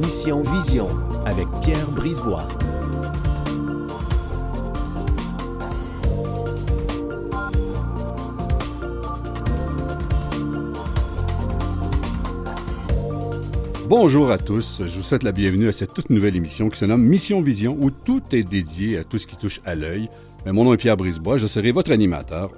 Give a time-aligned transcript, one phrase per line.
[0.00, 0.88] Mission Vision
[1.24, 2.46] avec Pierre Brisebois.
[13.88, 16.84] Bonjour à tous, je vous souhaite la bienvenue à cette toute nouvelle émission qui se
[16.84, 20.10] nomme Mission Vision où tout est dédié à tout ce qui touche à l'œil.
[20.44, 22.50] Mon nom est Pierre Brisebois, je serai votre animateur.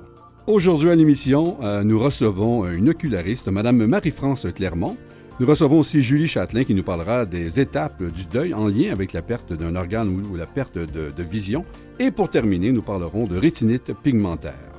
[0.49, 4.97] Aujourd'hui à l'émission, euh, nous recevons une oculariste, Madame Marie-France Clermont.
[5.41, 9.13] Nous recevons aussi Julie Châtelain qui nous parlera des étapes du deuil en lien avec
[9.13, 11.65] la perte d'un organe ou la perte de, vision.
[12.01, 14.73] Et pour terminer, nous parlerons de rétinite pigmentaire.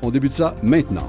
[0.00, 1.08] On débute ça maintenant.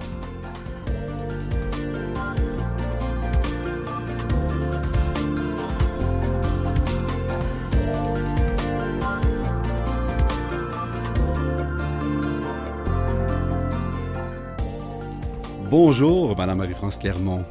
[15.69, 17.45] Bonjour, Madame Marie-France Clermont.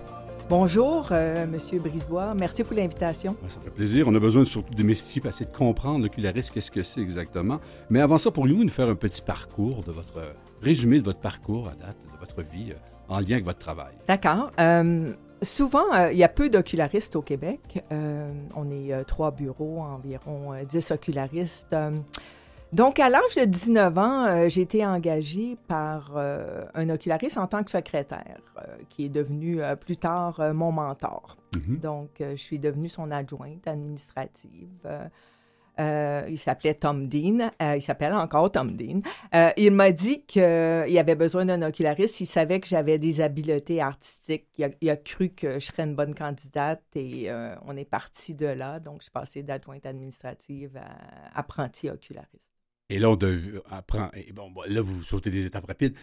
[0.51, 2.35] Bonjour, euh, Monsieur Brisebois.
[2.35, 3.37] Merci pour l'invitation.
[3.41, 4.09] Ouais, ça fait plaisir.
[4.09, 7.61] On a besoin de surtout démystifier, essayer de comprendre l'oculariste, qu'est-ce que c'est exactement.
[7.89, 11.69] Mais avant ça, pourriez-vous nous faire un petit parcours de votre résumé de votre parcours
[11.69, 12.75] à date, de votre vie, euh,
[13.09, 13.93] en lien avec votre travail?
[14.09, 14.51] D'accord.
[14.59, 17.85] Euh, souvent, euh, il y a peu d'ocularistes au Québec.
[17.93, 21.77] Euh, on est euh, trois bureaux, environ euh, 10 ocularistes.
[22.73, 27.49] Donc, à l'âge de 19 ans, euh, j'ai été engagée par euh, un oculariste en
[27.49, 31.37] tant que secrétaire, euh, qui est devenu plus tard mon mentor.
[31.57, 31.79] Mhm.
[31.79, 34.89] Donc, je suis devenue son adjointe administrative.
[35.79, 37.51] Il s'appelait Tom Dean.
[37.75, 39.01] Il s'appelle encore Tom Dean.
[39.57, 42.21] Il m'a dit qu'il avait besoin d'un oculariste.
[42.21, 44.47] Il savait que j'avais des habiletés artistiques.
[44.59, 47.31] Il a, il a cru que je serais une bonne candidate et
[47.67, 48.79] on est parti de là.
[48.79, 52.50] Donc, je suis passée d'adjointe administrative à apprenti oculariste.
[52.91, 53.19] Et là, on
[53.71, 54.09] apprend.
[54.15, 55.95] Et bon, là, vous sautez des étapes rapides.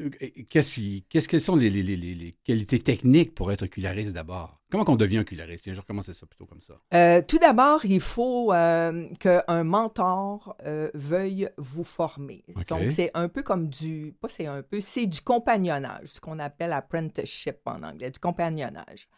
[0.00, 0.08] Euh,
[0.48, 4.58] Qu'est-ce qui- quelles sont les, les- les- les- les qualités techniques pour être oculariste d'abord?
[4.70, 5.72] Comment qu'on devient oculariste?
[5.72, 6.74] Je recommencer ça plutôt comme ça.
[6.94, 12.42] Euh, tout d'abord, il faut euh, qu'un mentor euh, veuille vous former.
[12.48, 16.38] Donc, c'est un peu comme du, pas c'est un peu, c'est du compagnonnage, ce qu'on
[16.38, 19.08] appelle apprenticeship en anglais, du compagnonnage.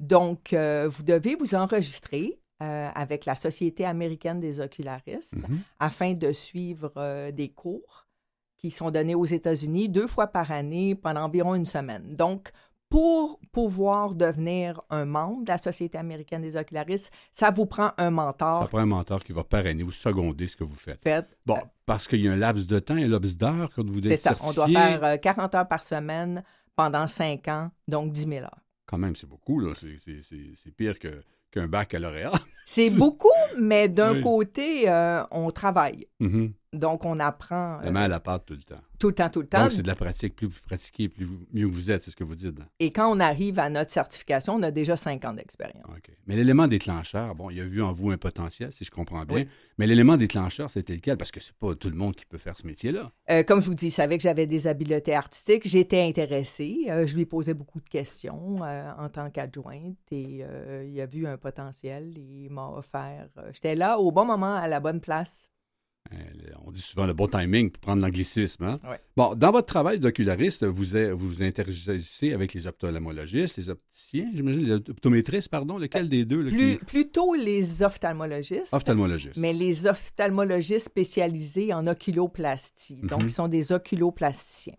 [0.00, 5.60] Donc, vous devez vous enregistrer euh, avec la Société américaine des ocularistes Mhm.
[5.80, 8.06] afin de suivre euh, des cours
[8.56, 12.14] qui sont donnés aux États-Unis deux fois par année pendant environ une semaine.
[12.14, 12.50] Donc,
[12.88, 18.04] pour pouvoir devenir un membre de la Société américaine des ocularistes, ça vous prend un
[18.04, 18.68] Ça mentor.
[18.68, 21.00] prend un mentor qui va parrainer ou seconder ce que vous faites.
[21.00, 24.06] Fait, Bon, parce qu'il y a un laps de temps, un laps d'heures quand vous
[24.06, 24.34] êtes ça.
[24.34, 24.50] certifié.
[24.50, 26.44] On doit faire euh, 40 heures par semaine
[26.76, 28.60] pendant 5 ans, donc 10 000 heures.
[28.86, 32.32] Quand même, c'est beaucoup, c'est pire que- qu'un baccalauréat.
[32.64, 34.22] C'est beaucoup, mais d'un Oui.
[34.22, 36.06] côté, euh, on travaille.
[36.20, 36.52] Mhm.
[36.72, 38.80] Donc, on apprend euh, La main à la pâte tout le temps.
[38.98, 39.62] tout le temps, tout le temps.
[39.64, 40.34] Donc, c'est de la pratique.
[40.34, 42.58] Plus vous pratiquez, plus vous- mieux vous êtes, c'est ce que vous dites.
[42.80, 45.84] Et quand on arrive à notre certification, on a déjà 5 ans d'expérience.
[46.26, 49.36] Mais l'élément déclencheur, bon, il a vu en vous un potentiel, si je comprends bien.
[49.36, 49.48] Oui.
[49.76, 51.18] Mais l'élément déclencheur, c'était lequel?
[51.18, 53.10] Parce que c'est pas tout le monde qui peut faire ce métier-là.
[53.30, 55.68] Euh, comme je vous dis, il savait que j'avais des habiletés artistiques.
[55.68, 56.86] J'étais intéressée.
[56.88, 61.06] Euh, je lui posais beaucoup de questions euh, en tant qu'adjointe et euh, il a
[61.06, 63.28] vu un potentiel et il m'a offert.
[63.38, 65.50] euh, J'étais là au bon moment, à la bonne place.
[66.14, 68.64] Euh, On dit souvent le bon timing pour prendre l'anglicisme.
[68.64, 68.80] Hein?
[68.88, 69.00] Ouais.
[69.16, 74.64] Bon, dans votre travail d'oculariste, vous vous vous interagissez avec les ophtalmologistes, les opticiens, j'imagine,
[74.64, 76.42] les optométristes, pardon, lequel des deux?
[76.42, 78.72] là, Plus, qui- plutôt les ophtalmologistes.
[78.74, 79.36] Ophtalmologistes.
[79.38, 83.00] Mais les ophtalmologistes spécialisés en oculoplastie.
[83.02, 83.26] Donc, Mhm.
[83.26, 84.76] ils sont des oculoplasticiens.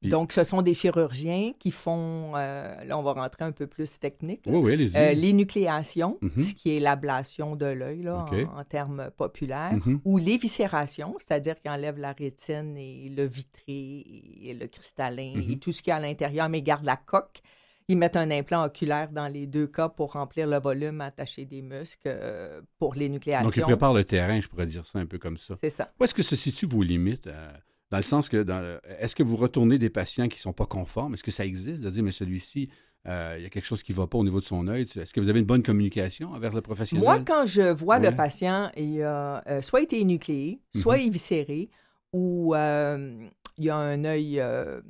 [0.00, 3.66] Puis- Donc, ce sont des chirurgiens qui font, euh, là, on va rentrer un peu
[3.66, 4.52] plus technique, là.
[4.52, 4.92] Oui, oui.
[4.94, 6.38] Euh, l'énucléation, Mhm.
[6.38, 10.00] ce qui est l'ablation de l'œil là, en, en termes populaires, Mhm.
[10.04, 14.04] ou l'éviscération, c'est-à-dire qu'ils enlèvent la rétine et le vitré
[14.42, 15.50] et le cristallin Mhm.
[15.50, 17.40] et tout ce qu'il y a à l'intérieur, mais ils gardent la coque.
[17.88, 21.62] Ils mettent un implant oculaire dans les deux cas pour remplir le volume, attacher des
[21.62, 23.62] muscles euh, pour Donc, il l'énucléation.
[23.66, 25.56] prépare le terrain, je pourrais dire ça un peu comme ça.
[25.60, 25.90] C'est ça.
[25.98, 27.26] Où est-ce que se situent vos limites?
[27.26, 27.48] euh,
[27.90, 30.66] dans le sens que, dans- est-ce que vous retournez des patients qui ne sont pas
[30.66, 31.14] conformes?
[31.14, 32.68] Est-ce que ça existe de dire, mais celui-ci,
[33.06, 34.82] euh, il y a quelque chose qui ne va pas au niveau de son œil?
[34.82, 37.04] Est-ce que vous avez une bonne communication envers le professionnel?
[37.04, 38.10] Moi, quand je vois Ouais.
[38.10, 41.70] le patient, il a euh, soit été énucléé, soit éviscéré,
[42.12, 43.26] ou euh,
[43.56, 44.80] il a un œil euh,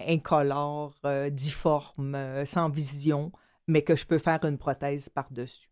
[0.00, 3.32] incolore, euh, difforme, euh, sans vision,
[3.66, 5.70] mais que je peux faire une prothèse par-dessus.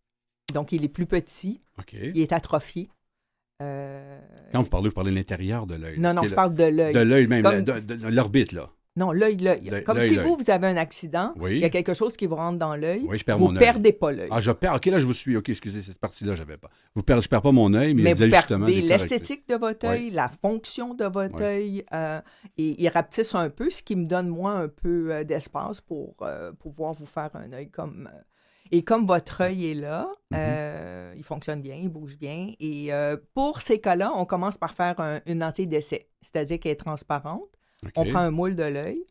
[0.53, 1.93] Donc, il est plus petit, OK.
[1.93, 2.89] il est atrophié.
[3.61, 4.19] Euh,
[4.53, 5.99] Quand vous parlez, vous parlez de l'intérieur de l'œil.
[5.99, 6.95] non, non, je parle de l'œil.
[6.95, 8.71] De l'œil même, Comme- de, de- de l'orbite, là.
[8.97, 9.85] Non, l'œil, l'œil.
[9.85, 11.53] Comme si vous, vous avez un accident, Oui.
[11.53, 13.53] il y a quelque chose qui vous rentre dans l'œil, Oui, je perds vous mon
[13.53, 13.59] œil.
[13.61, 14.29] perdez pas l'œil.
[14.33, 14.75] Ah, je perds.
[14.75, 15.37] OK, là, je vous suis.
[15.37, 16.69] OK, excusez, cette partie-là, je n'avais pas.
[16.97, 18.85] Vous perdez, je perds pas mon œil, mais, Mais vous perdez correctifs.
[18.89, 22.21] l'esthétique de votre œil, la fonction de votre œil, euh,
[22.59, 26.17] et il rapetisse un peu, ce qui me donne, moi, un peu euh, d'espace pour
[26.23, 28.11] euh, pouvoir vous faire un œil comme...
[28.73, 30.39] Et comme votre œil est là, Mhm.
[30.39, 32.53] euh, il fonctionne bien, il bouge bien.
[32.61, 36.73] Et euh, pour ces cas-là, on commence par faire un- une lentille d'essai, c'est-à-dire qu'elle
[36.73, 37.49] est transparente.
[37.97, 39.05] On prend un moule de l'œil,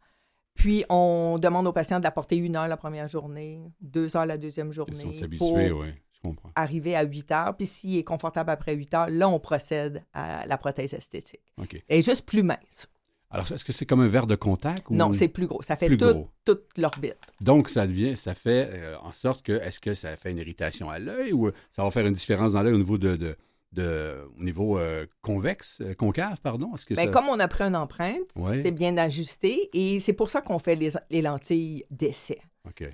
[0.53, 4.67] puis on demande au patient d'apporter une heure la première journée, deux heures la deuxième
[4.67, 5.87] Ils journée, sont pour s'habituer, oui.
[6.11, 6.49] Je comprends.
[6.55, 7.55] arriver à 8 heures.
[7.55, 11.41] Puis s'il est confortable après 8 heures, là, on procède à la prothèse esthétique.
[11.57, 11.81] OK.
[11.87, 12.87] Elle est juste plus mince.
[13.31, 14.89] Alors, est-ce que c'est comme un verre de contact?
[14.89, 14.95] Ou...
[14.95, 15.61] Non, c'est plus gros.
[15.61, 16.29] Ça fait Plus toute, gros?
[16.45, 17.17] toute l'orbite.
[17.41, 20.89] Donc, ça devient, ça fait euh, en sorte que, est-ce que ça fait une irritation
[20.89, 23.35] à l'œil ou ça va faire une différence dans l'œil au niveau de, de,
[23.73, 26.71] de- au niveau euh, convexe, euh, concave, pardon?
[26.73, 27.11] Est-ce que Ben, ça...
[27.11, 28.63] Comme on a pris une empreinte, Ouais.
[28.63, 32.39] c'est bien ajusté et c'est pour ça qu'on fait les, les lentilles d'essai.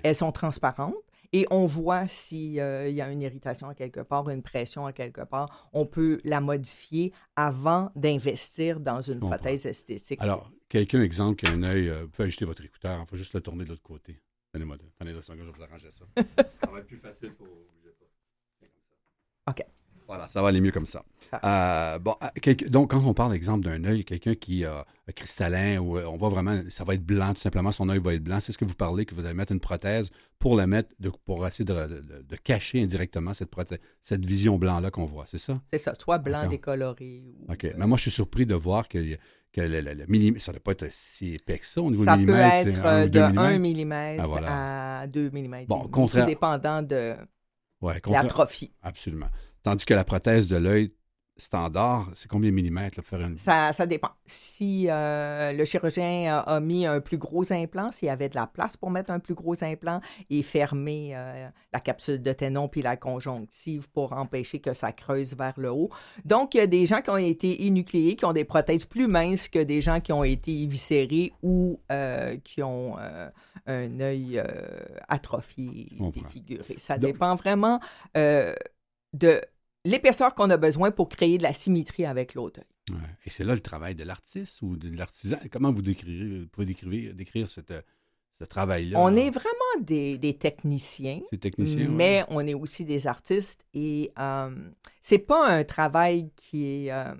[0.02, 0.94] Elles sont transparentes
[1.32, 5.22] et on voit s'il y a une irritation à quelque part, une pression à quelque
[5.22, 5.68] part.
[5.72, 10.20] On peut la modifier avant d'investir dans une prothèse esthétique.
[10.20, 13.16] Alors, quelqu'un, exemple, qui a un œil, euh, vous pouvez ajouter votre écouteur, il faut
[13.16, 14.20] juste le tourner de l'autre côté.
[14.52, 14.90] Donnez-moi deux.
[14.96, 16.04] Attendez deux secondes, je vais vous arranger ça.
[16.16, 17.66] ça va être plus facile pour vous.
[19.48, 19.64] OK.
[20.06, 21.04] Voilà, ça va aller mieux comme ça.
[21.44, 25.78] Euh, bon, euh, donc, quand on parle, exemple, d'un œil, quelqu'un qui a euh, cristallin,
[25.80, 28.22] ou euh, on voit vraiment, ça va être blanc, tout simplement, son œil va être
[28.22, 28.38] blanc.
[28.40, 31.10] C'est ce que vous parlez, que vous allez mettre une prothèse pour la mettre, de,
[31.24, 35.38] pour essayer de, de- de cacher indirectement cette, prothèse, cette vision blanc-là qu'on voit, c'est
[35.38, 35.60] ça?
[35.66, 37.24] C'est ça, soit blanc décoloré.
[37.48, 37.66] Ou, OK.
[37.76, 38.98] Mais moi, je suis surpris de voir que,
[39.52, 41.90] que le, le- le millimètre, ça ne doit pas être si épais que ça au
[41.90, 42.56] niveau ça du peut millimètre.
[42.62, 44.20] c'est être un de deux 1 millimètres?
[44.20, 45.00] mm Ah, voilà.
[45.00, 45.64] à 2 mm.
[45.66, 47.14] Bon, contraire- Tout dépendant de
[47.82, 48.72] Ouais, contraire- l'atrophie.
[48.82, 49.26] Absolument.
[49.66, 50.92] Tandis que la prothèse de l'œil
[51.36, 53.36] standard, c'est combien de millimètres là, pour faire une.
[53.36, 54.10] Ça, ça dépend.
[54.24, 58.46] Si euh, le chirurgien a, mis un plus gros implant, s'il y avait de la
[58.46, 62.80] place pour mettre un plus gros implant et fermer euh, la capsule de ténon puis
[62.80, 65.90] la conjonctive pour empêcher que ça creuse vers le haut.
[66.24, 69.08] Donc, il y a des gens qui ont été énucléés, qui ont des prothèses plus
[69.08, 72.94] minces que des gens qui ont été éviscérés ou euh, qui ont
[73.66, 74.40] un œil
[75.08, 76.76] atrophié, défiguré.
[76.76, 77.80] Ça Donc- dépend vraiment
[78.14, 79.40] de
[79.86, 82.96] l'épaisseur qu'on a besoin pour créer de la symétrie avec l'autre œil.
[82.96, 83.02] Ouais.
[83.24, 85.36] Et c'est là le travail de l'artiste ou de l'artisan?
[85.50, 87.82] Comment vous décrirez, vous pouvez décrire, décrire cette, euh,
[88.38, 89.00] ce travail-là?
[89.00, 91.88] On est vraiment des, des techniciens, technicien.
[91.88, 92.26] mais ouais.
[92.30, 94.50] on est aussi des artistes et euh,
[95.00, 96.92] c'est pas un travail qui est.
[96.92, 97.14] euh,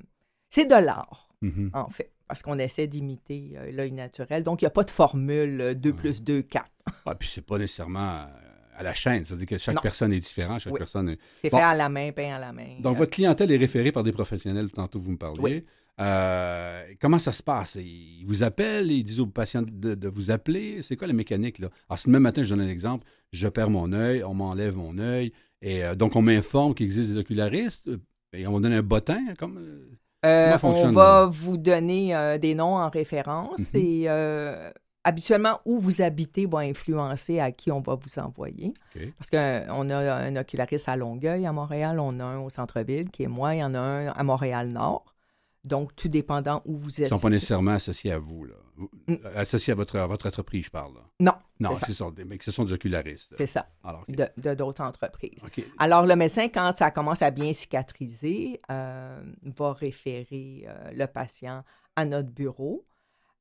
[0.51, 1.71] c'est de l'art, Mhm.
[1.75, 4.43] en fait, parce qu'on essaie d'imiter euh, l'œil naturel.
[4.43, 5.97] Donc, il n'y a pas de formule euh, 2 Ouais.
[5.97, 6.65] plus 2, 4.
[7.05, 8.27] Ah, puis c'est pas nécessairement
[8.77, 9.25] à la chaîne.
[9.25, 9.81] C'est-à-dire que chaque Non.
[9.81, 10.61] personne est différente.
[10.61, 10.79] Chaque Oui.
[10.79, 11.59] personne est- C'est Bon.
[11.59, 12.79] fait à la main, peint à la main.
[12.81, 15.41] Donc, votre clientèle est référée par des professionnels, tantôt vous me parliez.
[15.43, 15.65] Oui.
[15.99, 17.77] Euh, comment ça se passe?
[17.81, 20.83] Ils vous appellent, ils disent aux patients de, de vous appeler.
[20.83, 21.59] C'est quoi la mécanique?
[21.59, 21.69] Là?
[21.89, 24.99] Alors, si demain matin, je donne un exemple, je perds mon œil, on m'enlève mon
[24.99, 25.33] œil,
[25.63, 27.97] et euh, donc on m'informe qu'il existe des ocularistes, euh,
[28.35, 29.57] et on me donne un bottin, comme...
[29.59, 29.87] euh,
[30.23, 33.81] Comment on fonctionne va vous donner des noms en référence Mhm.
[33.81, 34.05] et
[35.07, 38.75] habituellement, où vous habitez va influencer à qui on va vous envoyer.
[39.19, 43.23] Parce qu'on a un oculariste à Longueuil, à Montréal, on a un au centre-ville qui
[43.23, 45.05] est moi, il y en a un à Montréal-Nord.
[45.65, 47.11] Donc, tout dépendant où vous Ils êtes.
[47.13, 48.55] ne sont pas nécessairement associés à vous, là.
[48.77, 48.87] Mm.
[49.11, 50.95] euh, Associés à votre, à votre entreprise, je parle.
[50.95, 51.01] là.
[51.19, 53.35] Non, Non, c'est ça, des- mais que ce sont des ocularistes.
[53.37, 55.45] c'est ça, Alors, de d'autres entreprises.
[55.79, 59.21] Alors, le médecin, quand ça commence à bien cicatriser, euh,
[59.57, 61.65] va référer euh, le patient
[61.97, 62.85] à notre bureau.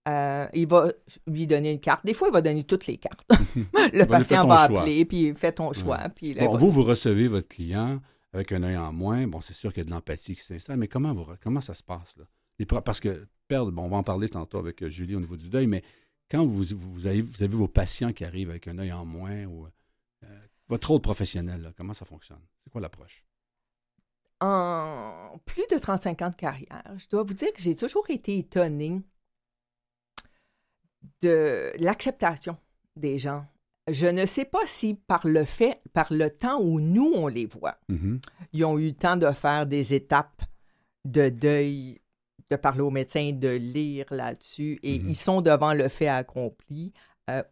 [0.08, 0.92] Euh, il va
[1.26, 2.06] lui donner une carte.
[2.06, 3.26] Des fois, il va donner toutes les cartes.
[3.94, 4.80] le patient va choix.
[4.82, 5.98] appeler, puis fais ton choix.
[6.16, 8.00] Puis là, il Bon, va- vous, vous recevez votre client
[8.32, 9.26] avec un œil en moins.
[9.28, 11.74] Bon, c'est sûr qu'il y a de l'empathie qui s'installe, mais comment, vous, comment ça
[11.74, 12.26] se passe, là?
[12.60, 15.36] Les parce que, perdre, bon, on va en parler tantôt avec euh, Julie au niveau
[15.38, 15.84] du deuil, mais
[16.32, 19.44] quand vous, vous, avez, vous avez vos patients qui arrivent avec un œil en moins
[19.46, 20.28] ou euh,
[20.70, 22.40] votre rôle professionnel, là, comment ça fonctionne?
[22.64, 23.24] C'est quoi l'approche?
[24.42, 28.38] en plus de 35 ans de carrière, je dois vous dire que j'ai toujours été
[28.38, 29.02] étonnée
[31.22, 32.58] de l'acceptation
[32.96, 33.46] des gens.
[33.92, 37.46] Je ne sais pas si par le fait, par le temps où nous, on les
[37.46, 38.20] voit, Mhm.
[38.54, 40.42] ils ont eu le temps de faire des étapes
[41.06, 42.00] de deuil,
[42.50, 45.10] de parler au médecin, de lire là-dessus, et Mhm.
[45.10, 46.94] ils sont devant le fait accompli.
[47.30, 47.44] Euh,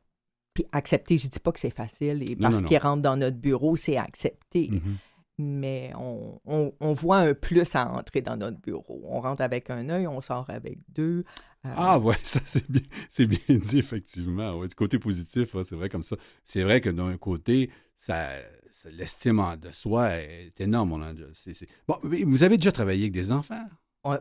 [0.55, 3.75] puis accepter, je dis pas que c'est facile, et parce qu'ils rentrent dans notre bureau,
[3.75, 4.97] c'est accepté Mhm.
[5.39, 9.01] mais on, on- on voit un plus à entrer dans notre bureau.
[9.05, 11.23] On rentre avec un œil, on sort avec deux.
[11.65, 14.57] Euh, Ah ouais, ça c'est bien, c'est bien dit effectivement.
[14.57, 16.15] Ouais, du côté positif, ouais, c'est vrai comme ça.
[16.45, 18.27] C'est vrai que d'un côté, ça,
[18.71, 20.93] ça- l'estime de soi est énorme.
[20.93, 23.65] on a- c'est- c'est- Bon, mais vous avez déjà travaillé avec des enfants,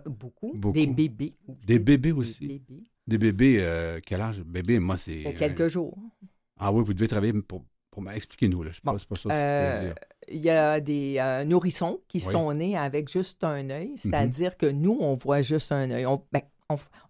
[0.06, 0.72] beaucoup, Beaucoup.
[0.74, 1.34] Des bébés.
[1.48, 1.66] aussi.
[1.66, 2.46] Des bébés Des aussi?
[2.46, 2.84] bébés.
[3.08, 3.56] des bébés.
[3.60, 4.40] euh, quel âge?
[4.42, 5.26] Bébé, moi c'est.
[5.26, 5.98] A quelques jours.
[6.58, 7.64] Ah oui, vous devez travailler pour.
[7.90, 8.70] pour Expliquez-nous là.
[8.72, 9.28] Je pas, Bon, c'est pas ça.
[9.32, 9.92] Euh.
[10.28, 12.32] Il y a des euh, nourrissons qui Oui.
[12.32, 16.06] Sont nés avec juste un œil, c'est-à-dire que nous, on voit juste un œil.
[16.06, 16.42] On, ben,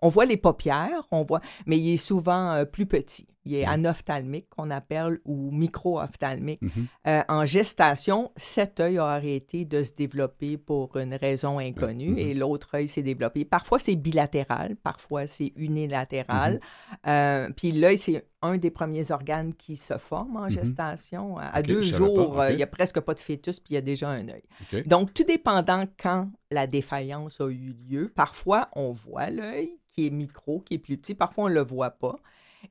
[0.00, 3.26] on- voit les paupières, on voit, mais il est souvent euh, plus petit.
[3.44, 6.62] Il est anophtalmique, qu'on appelle, ou micro-ophtalmique.
[6.62, 6.87] Mhm.
[7.08, 12.18] Euh, en gestation, cet œil a arrêté de se développer pour une raison inconnue Mhm.
[12.18, 13.44] et l'autre œil s'est développé.
[13.44, 16.61] Parfois, c'est bilatéral, parfois, c'est unilatéral.
[17.06, 21.38] Euh, puis l'œil, c'est un des premiers organes qui se forme en gestation.
[21.38, 24.08] À deux jours, il n'y a presque pas de fœtus, puis il y a déjà
[24.08, 24.42] un œil.
[24.87, 30.11] Donc, tout dépendant quand la défaillance a eu lieu, parfois on voit l'œil qui est
[30.11, 32.16] micro, qui est plus petit, parfois on ne le voit pas.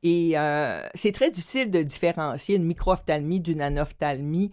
[0.04, 4.52] Et euh, c'est très difficile de différencier une micro-ophtalmie d'une anophtalmie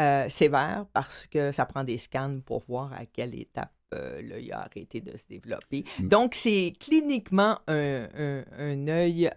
[0.00, 4.52] euh, sévère parce que ça prend des scans pour voir à quelle étape euh, l'œil
[4.52, 5.84] a arrêté de se développer.
[5.98, 6.08] Mm.
[6.08, 9.30] Donc, c'est cliniquement un, un, un œil,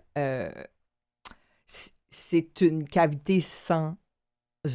[2.10, 3.98] c'est une cavité sans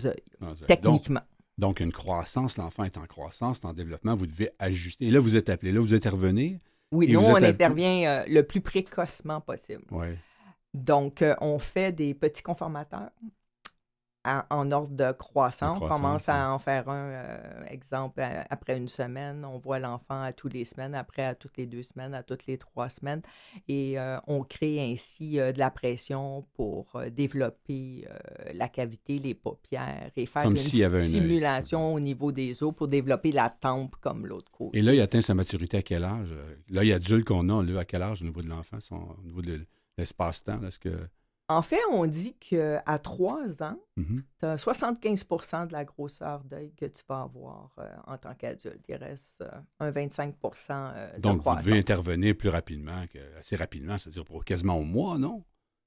[0.04, 1.22] œil, Ah, Donc, techniquement.
[1.58, 5.06] donc, une croissance, l'enfant est en croissance, en développement, vous devez ajuster.
[5.06, 6.60] Et là, vous êtes appelé, là, vous intervenez.
[6.92, 9.84] Oui, Et nous, on intervient le plus précocement possible.
[9.90, 10.08] Oui.
[10.74, 13.10] Donc, euh, on fait des petits conformateurs
[14.22, 15.80] à- en ordre de croissance.
[15.80, 16.34] De On commence ouais.
[16.34, 19.46] à en faire un, euh, exemple, à- après une semaine.
[19.46, 22.46] On voit l'enfant à toutes les semaines, après à toutes les deux semaines, à toutes
[22.46, 23.22] les trois semaines.
[23.66, 28.06] Et euh, on crée ainsi de la pression pour développer
[28.52, 32.74] la cavité, les paupières et faire Comme une avait un stimulation au niveau des os
[32.76, 34.78] pour développer la tempe comme l'autre côté.
[34.78, 36.34] Et là, il atteint sa maturité à quel âge?
[36.68, 39.40] L'œil adulte qu'on a, là, à quel âge au niveau de l'enfant, son- au niveau
[39.40, 39.66] de
[40.00, 40.62] l'espace-temps?
[40.64, 41.08] Est-ce que...
[41.48, 44.22] En fait, on dit qu'à trois ans, Mhm.
[44.38, 48.84] tu as 75% de la grosseur d'œil que tu vas avoir euh, en tant qu'adulte.
[48.88, 50.32] Il reste euh, un 25%
[50.70, 54.84] euh, de Donc, vous devez intervenir plus rapidement, que, assez rapidement, c'est-à-dire pour quasiment au
[54.84, 55.44] mois, non?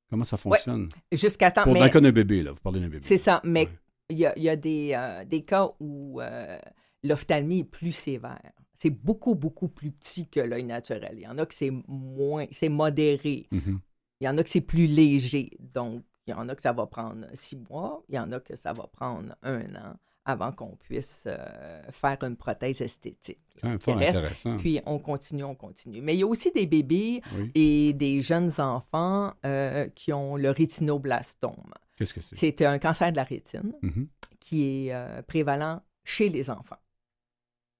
[0.09, 0.89] Comment ça fonctionne?
[1.13, 1.63] Jusqu'à temps.
[1.63, 3.01] Pour mais dans le cas d'un bébé, là, vous parlez d'un bébé.
[3.01, 3.39] c'est ça.
[3.45, 3.71] Mais Ouais.
[4.09, 6.59] il y a, il y a des, euh, des cas où euh,
[7.03, 8.51] l'ophtalmie est plus sévère.
[8.77, 11.11] C'est beaucoup, beaucoup plus petit que l'œil naturel.
[11.13, 13.47] Il y en a que c'est moins, c'est modéré.
[13.51, 13.79] Mhm.
[14.23, 15.51] Il y en a que c'est plus léger.
[15.59, 18.01] Donc, il y en a que ça va prendre six mois.
[18.07, 22.17] Il y en a que ça va prendre un an avant qu'on puisse euh, faire
[22.23, 23.41] une prothèse esthétique.
[23.61, 24.55] Même fort reste, intéressant.
[24.57, 26.01] Puis on continue, on continue.
[26.01, 27.51] Mais il y a aussi des bébés Oui.
[27.55, 31.73] et des jeunes enfants euh, qui ont le rétinoblastome.
[31.97, 32.37] Qu'est-ce que c'est?
[32.37, 34.07] C'est un cancer de la rétine Mhm.
[34.39, 36.77] qui est euh, prévalent chez les enfants.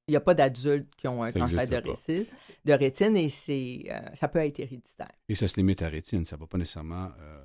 [0.08, 2.26] Il n'y a pas d'adultes qui ont un Ça cancer de rétine,
[2.66, 5.08] de rétine et c'est, euh, ça peut être héréditaire.
[5.30, 7.40] Et ça se limite à rétine, ça ne va pas nécessairement euh,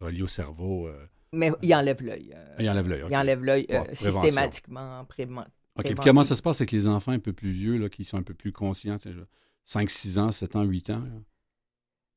[0.00, 0.88] relier au cerveau.
[0.88, 2.34] euh, Mais il enlève l'œil.
[2.36, 3.04] euh, il enlève l'œil.
[3.08, 5.04] Il enlève l'œil euh, Bon, systématiquement.
[5.04, 5.46] préma-
[5.78, 8.04] OK, puis comment ça se passe avec les enfants un peu plus vieux, là, qui
[8.04, 8.98] sont un peu plus conscients,
[9.64, 11.02] 5, 6 ans, 7 ans, 8 ans?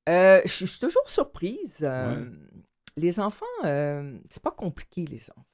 [0.10, 1.78] Euh, je suis- toujours surprise.
[1.82, 2.30] euh, Ouais.
[2.98, 5.46] Les enfants, euh, c'est pas compliqué, les enfants.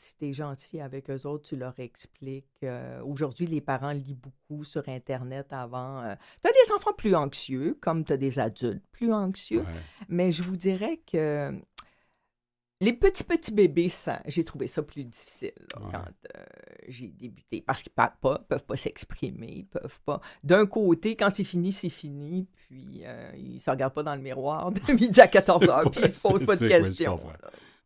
[0.00, 2.46] Euh, Si tu es gentil avec eux autres, tu leur expliques.
[2.64, 6.02] Euh, Aujourd'hui, les parents lisent beaucoup sur Internet avant.
[6.42, 9.60] tu as des enfants plus anxieux, comme tu as des adultes plus anxieux.
[9.60, 9.80] Ouais.
[10.08, 11.52] Mais je vous dirais que
[12.82, 15.90] les petits, petits bébés, ça, j'ai trouvé ça plus difficile là, Ouais.
[15.92, 16.44] quand euh,
[16.88, 17.60] j'ai débuté.
[17.60, 20.20] Parce qu'ils parlent pas, peuvent pas s'exprimer, ils peuvent pas.
[20.42, 22.48] D'un côté, quand c'est fini, c'est fini.
[22.54, 26.00] Puis euh, ils se regardent pas dans le miroir de midi à 14 heures, puis
[26.04, 27.20] ils se posent pas de questions.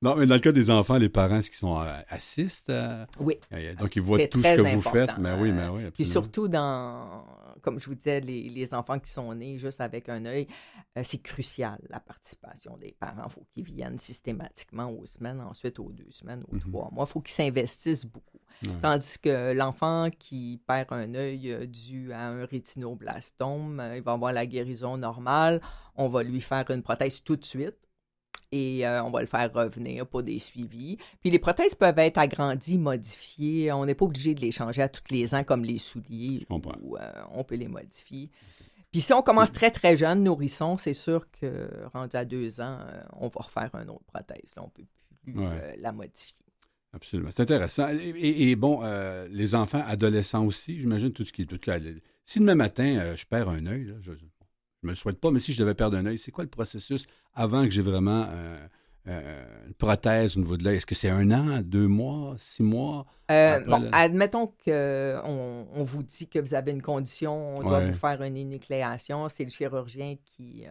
[0.04, 2.70] Non, mais dans le cas des enfants, les parents, qu'ils sont euh, assistent?
[2.70, 3.38] à- Oui.
[3.52, 5.16] euh, Donc, ils voient tout ce que vous faites.
[5.18, 6.12] Mais oui, mais euh, oui, Puis absolument.
[6.12, 7.24] surtout dans,
[7.62, 10.46] comme je vous disais, les, les enfants qui sont nés juste avec un œil,
[10.98, 13.22] euh, c'est crucial la participation des parents.
[13.26, 16.60] Il faut qu'ils viennent systématiquement aux semaines, ensuite aux deux semaines, aux Mhm.
[16.70, 17.06] trois mois.
[17.08, 18.38] Il faut qu'ils s'investissent beaucoup.
[18.62, 18.70] Ouais.
[18.82, 24.12] Tandis que l'enfant qui perd un œil euh, dû à un rétinoblastome, euh, il va
[24.12, 25.60] avoir la guérison normale.
[25.96, 27.76] On va lui faire une prothèse tout de suite.
[28.52, 30.96] Et euh, on va le faire revenir pour des suivis.
[31.20, 33.72] Puis les prothèses peuvent être agrandies, modifiées.
[33.72, 36.38] On n'est pas obligé de les changer à tous les ans comme les souliers.
[36.40, 36.76] Je comprends.
[37.00, 38.30] Euh, on peut les modifier.
[38.92, 42.78] Puis si on commence très, très jeune, nourrisson, c'est sûr que rendu à deux ans,
[42.80, 44.54] euh, on va refaire une autre prothèse.
[44.56, 44.84] Là, on ne peut
[45.24, 45.46] plus Ouais.
[45.50, 46.36] euh, la modifier.
[46.92, 47.30] Absolument.
[47.32, 47.88] C'est intéressant.
[47.88, 48.82] Et, et- et bon,
[49.30, 51.46] les enfants, adolescents aussi, j'imagine tout ce qui est.
[51.46, 54.12] Tout là, le- si demain matin, je perds un œil, là, je
[54.84, 56.50] ne me le souhaite pas, mais si je devais perdre un œil, c'est quoi le
[56.50, 58.68] processus avant que j'ai vraiment euh,
[59.08, 60.76] euh, une prothèse au niveau de l'œil?
[60.76, 63.06] Est-ce que c'est un an, deux mois, six mois?
[63.30, 67.90] Euh, bon, admettons qu'on on vous dit que vous avez une condition, on doit Ouais.
[67.90, 69.28] vous faire une énucléation.
[69.28, 70.66] C'est le chirurgien qui, qui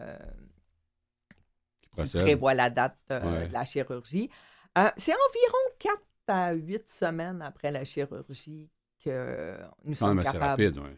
[1.82, 2.22] qui procède?
[2.22, 3.48] prévoit la date Ouais.
[3.48, 4.30] de la chirurgie.
[4.98, 8.70] C'est environ 4 à 8 semaines après la chirurgie
[9.04, 10.64] que nous Quand sommes même assez capables.
[10.64, 10.90] rapide, oui.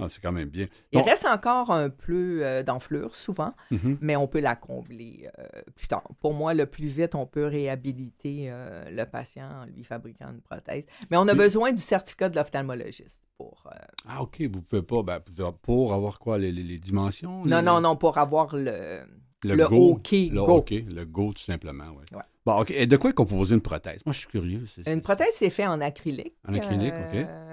[0.00, 0.66] Ah, c'est quand même bien.
[0.92, 3.98] Il reste encore un peu euh, d'enflure souvent, Mhm.
[4.00, 6.04] mais on peut la combler euh, plus tard.
[6.20, 10.40] Pour moi, le plus vite, on peut réhabiliter euh, le patient en lui fabriquant une
[10.40, 10.86] prothèse.
[11.10, 13.64] Mais on a besoin du certificat de l'ophtalmologiste pour.
[13.66, 13.78] euh,
[14.08, 15.02] Ah, OK, vous pouvez pas.
[15.02, 15.20] ben,
[15.62, 17.44] pour avoir quoi, les, les- les dimensions?
[17.44, 19.00] Non, les- non, non, pour avoir le,
[19.44, 19.92] Le Go.
[19.94, 20.56] hockey Le Go.
[20.58, 22.04] hockey, le Go, tout simplement, oui.
[22.12, 22.22] Ouais.
[22.46, 22.70] Bon, OK.
[22.70, 24.00] Et de quoi est composée une prothèse?
[24.06, 24.64] Moi, je suis curieux.
[24.86, 26.34] Une prothèse, c'est fait en acrylique.
[26.48, 27.49] En acrylique, euh,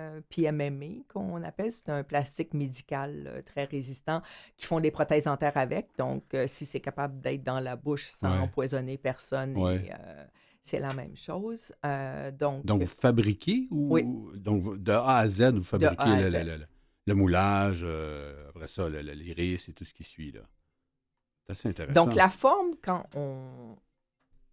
[0.52, 4.22] MMA, qu'on appelle, c'est un plastique médical très résistant
[4.58, 5.88] qui font des prothèses dentaires avec.
[5.98, 8.40] Donc, euh, si c'est capable d'être dans la bouche sans Ouais.
[8.40, 9.92] empoisonner personne, Ouais.
[10.00, 10.26] euh,
[10.62, 11.72] c'est la même chose.
[11.86, 14.04] Euh, donc, Donc, vous fabriquez ou Oui.
[14.36, 16.34] donc de A à Z, vous fabriquez le, Z.
[16.34, 16.68] le- le-
[17.06, 20.42] le moulage, euh, après ça, le- le- l'iris et tout ce qui suit là.
[21.46, 21.94] C'est assez intéressant.
[22.06, 23.78] donc, la forme, quand on,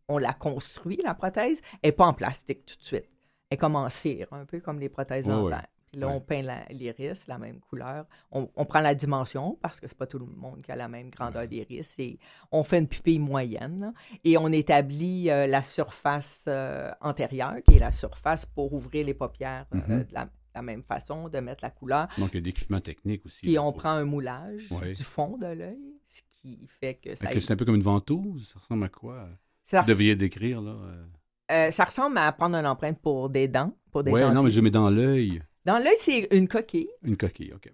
[0.09, 3.09] on la construit, la prothèse, n'est pas en plastique tout de suite.
[3.51, 5.67] Est comme en cire, un peu comme les prothèses dentaires.
[5.93, 8.07] Puis là, on peint l'iris, la même couleur.
[8.33, 10.89] On, on prend la dimension parce que c'est pas tout le monde qui a la
[10.89, 11.95] même grandeur d'iris.
[12.01, 12.19] Et
[12.51, 13.79] on fait une pupille moyenne.
[13.81, 13.93] là.
[14.25, 19.15] et on établit euh, la surface euh, antérieure, qui est la surface pour ouvrir les
[19.15, 20.05] paupières euh, Mhm.
[20.05, 22.09] de la, la même façon, de mettre la couleur.
[22.19, 23.43] Donc, il y a d'équipements techniques aussi.
[23.43, 24.95] Puis on prend un moulage Ouais.
[24.95, 27.29] du fond de l'œil, ce qui fait que ça...
[27.29, 28.49] Que C'est un peu comme une ventouse.
[28.53, 29.29] Ça ressemble à quoi?
[29.63, 30.73] ça Vous devriez décrire, là.
[30.73, 31.05] euh?
[31.51, 34.51] Euh, ça ressemble à prendre une empreinte pour des dents, pour des Ouais, non, mais
[34.51, 37.71] je mets dans l'œil Dans l'œil, c'est une coquille une coquille, OK.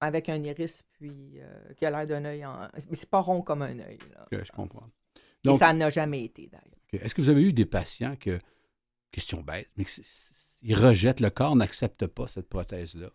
[0.00, 2.44] avec un iris puis euh, qui a l'air d'un œil.
[2.44, 2.68] En...
[2.90, 3.98] Mais c'est pas rond comme un œil.
[4.14, 4.26] Là.
[4.32, 4.88] OK, je comprends.
[5.16, 7.04] Et Donc, ça n'a jamais été d'ailleurs.
[7.04, 8.38] Est-ce que vous avez eu des patients que,
[9.10, 13.10] question bête, mais qu'ils rejettent, le corps n'accepte pas cette prothèse-là?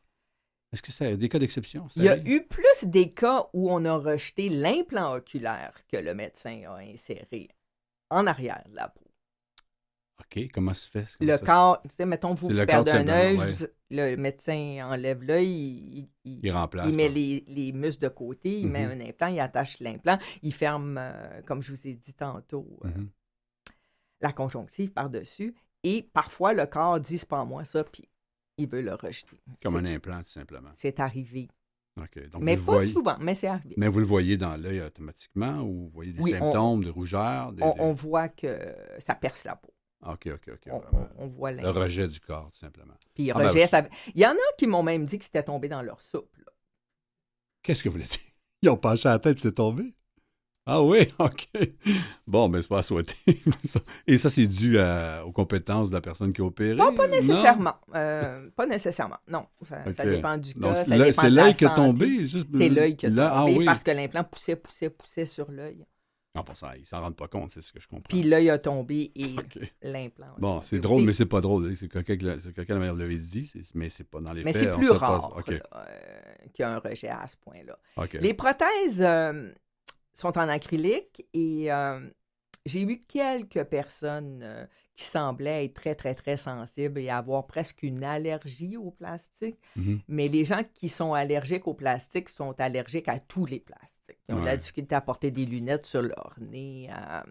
[0.71, 1.87] Est-ce que c'est des cas d'exception?
[1.95, 6.13] Il y a eu plus des cas où on a rejeté l'implant oculaire que le
[6.13, 7.49] médecin a inséré
[8.11, 9.08] en arrière de la peau.
[10.19, 11.05] OK, comment se fait?
[11.17, 13.37] Comment Le ça corps, tu sais, mettons, vous, vous perdez un œil,
[13.89, 16.87] le médecin enlève l'œil, il, il- Il remplace.
[16.89, 19.01] il met les, les muscles de côté, il met Mhm.
[19.01, 22.89] un implant, il attache l'implant, il ferme, euh, comme je vous ai dit tantôt, euh,
[22.89, 23.09] Mhm.
[24.21, 25.55] la conjonctive par-dessus.
[25.83, 28.07] Et parfois, le corps dit, c'est pas moi ça, puis
[28.57, 29.39] il veut le rejeter.
[29.63, 30.69] Comme un implant, tout simplement.
[30.73, 31.47] C'est arrivé.
[32.31, 33.73] Donc, mais vous, pas voyez, souvent, mais c'est arrivé.
[33.77, 36.89] mais vous le voyez dans l'œil automatiquement ou vous voyez des Oui, on- symptômes de
[36.91, 37.51] rougeur?
[37.51, 39.73] des- On, on voit que ça perce la peau.
[40.05, 40.71] OK, OK, OK.
[40.71, 42.93] On, on- on voit Le rejet du corps, tout simplement.
[43.13, 43.73] Puis il Ah ben, rejette.
[43.73, 46.35] avec- Il y en a qui m'ont même dit que c'était tombé dans leur soupe.
[46.37, 46.51] là.
[47.63, 48.19] Qu'est-ce que vous voulez dire?
[48.61, 49.93] Ils ont penché à la tête et c'est tombé?
[50.65, 51.47] Ah oui, OK.
[52.27, 53.15] Bon, mais c'est pas à souhaiter.
[54.07, 56.77] et ça, c'est dû à- aux compétences de la personne qui a opéré?
[56.77, 57.15] Pas, pas Non?
[57.15, 57.73] nécessairement.
[57.95, 59.17] Euh, pas nécessairement.
[59.27, 60.75] Non, ça, dépend du cas.
[60.75, 60.97] c'est
[61.29, 61.75] l'œil- qui a santé.
[61.75, 62.27] tombé?
[62.27, 63.65] juste- C'est l'œil qui tombé ah oui.
[63.65, 65.85] parce que l'implant poussait, poussait, poussait sur l'œil.
[66.35, 68.07] Non, pas ça, ils s'en rendent pas compte, c'est ce que je comprends.
[68.07, 69.59] Puis l'œil a tombé et OK.
[69.81, 70.35] l'implant.
[70.37, 71.75] Bon, c'est drôle, mais c'est pas drôle.
[71.75, 74.69] C'est quelqu'un qui l'a- quelqu'un qui l'avait dit, mais c'est pas dans les Mais faits.
[74.69, 77.79] c'est plus rare OK, là, euh, qu'il y a un rejet à ce point-là.
[78.21, 79.51] Les prothèses euh,
[80.13, 81.99] sont en acrylique et euh,
[82.65, 84.65] j'ai eu quelques personnes euh,
[84.99, 89.55] qui semblaient être très, très, très sensibles et avoir presque une allergie au plastique.
[89.77, 90.01] Mhm.
[90.09, 94.19] Mais les gens qui sont allergiques au plastique sont allergiques à tous les plastiques.
[94.27, 96.89] Ils ont de la difficulté à porter des lunettes sur leur nez.
[96.91, 97.21] euh.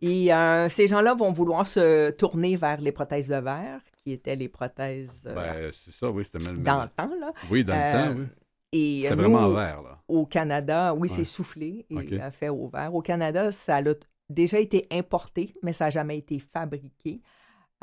[0.00, 4.36] et euh, ces gens-là vont vouloir se tourner vers les prothèses de verre, qui étaient
[4.36, 6.58] les prothèses euh, Ben, c'est ça, oui, c'était même.
[6.62, 7.10] dans le temps.
[7.20, 7.32] Là.
[7.50, 8.26] Oui, dans le temps, oui.
[8.72, 9.98] Et nous, vraiment vert, là.
[10.08, 11.08] au Canada, oui, Ouais.
[11.08, 12.12] c'est soufflé et OK.
[12.12, 12.94] euh, fait au verre.
[12.94, 13.82] Au Canada, ça a
[14.30, 17.20] déjà été importé, mais ça n'a jamais été fabriqué.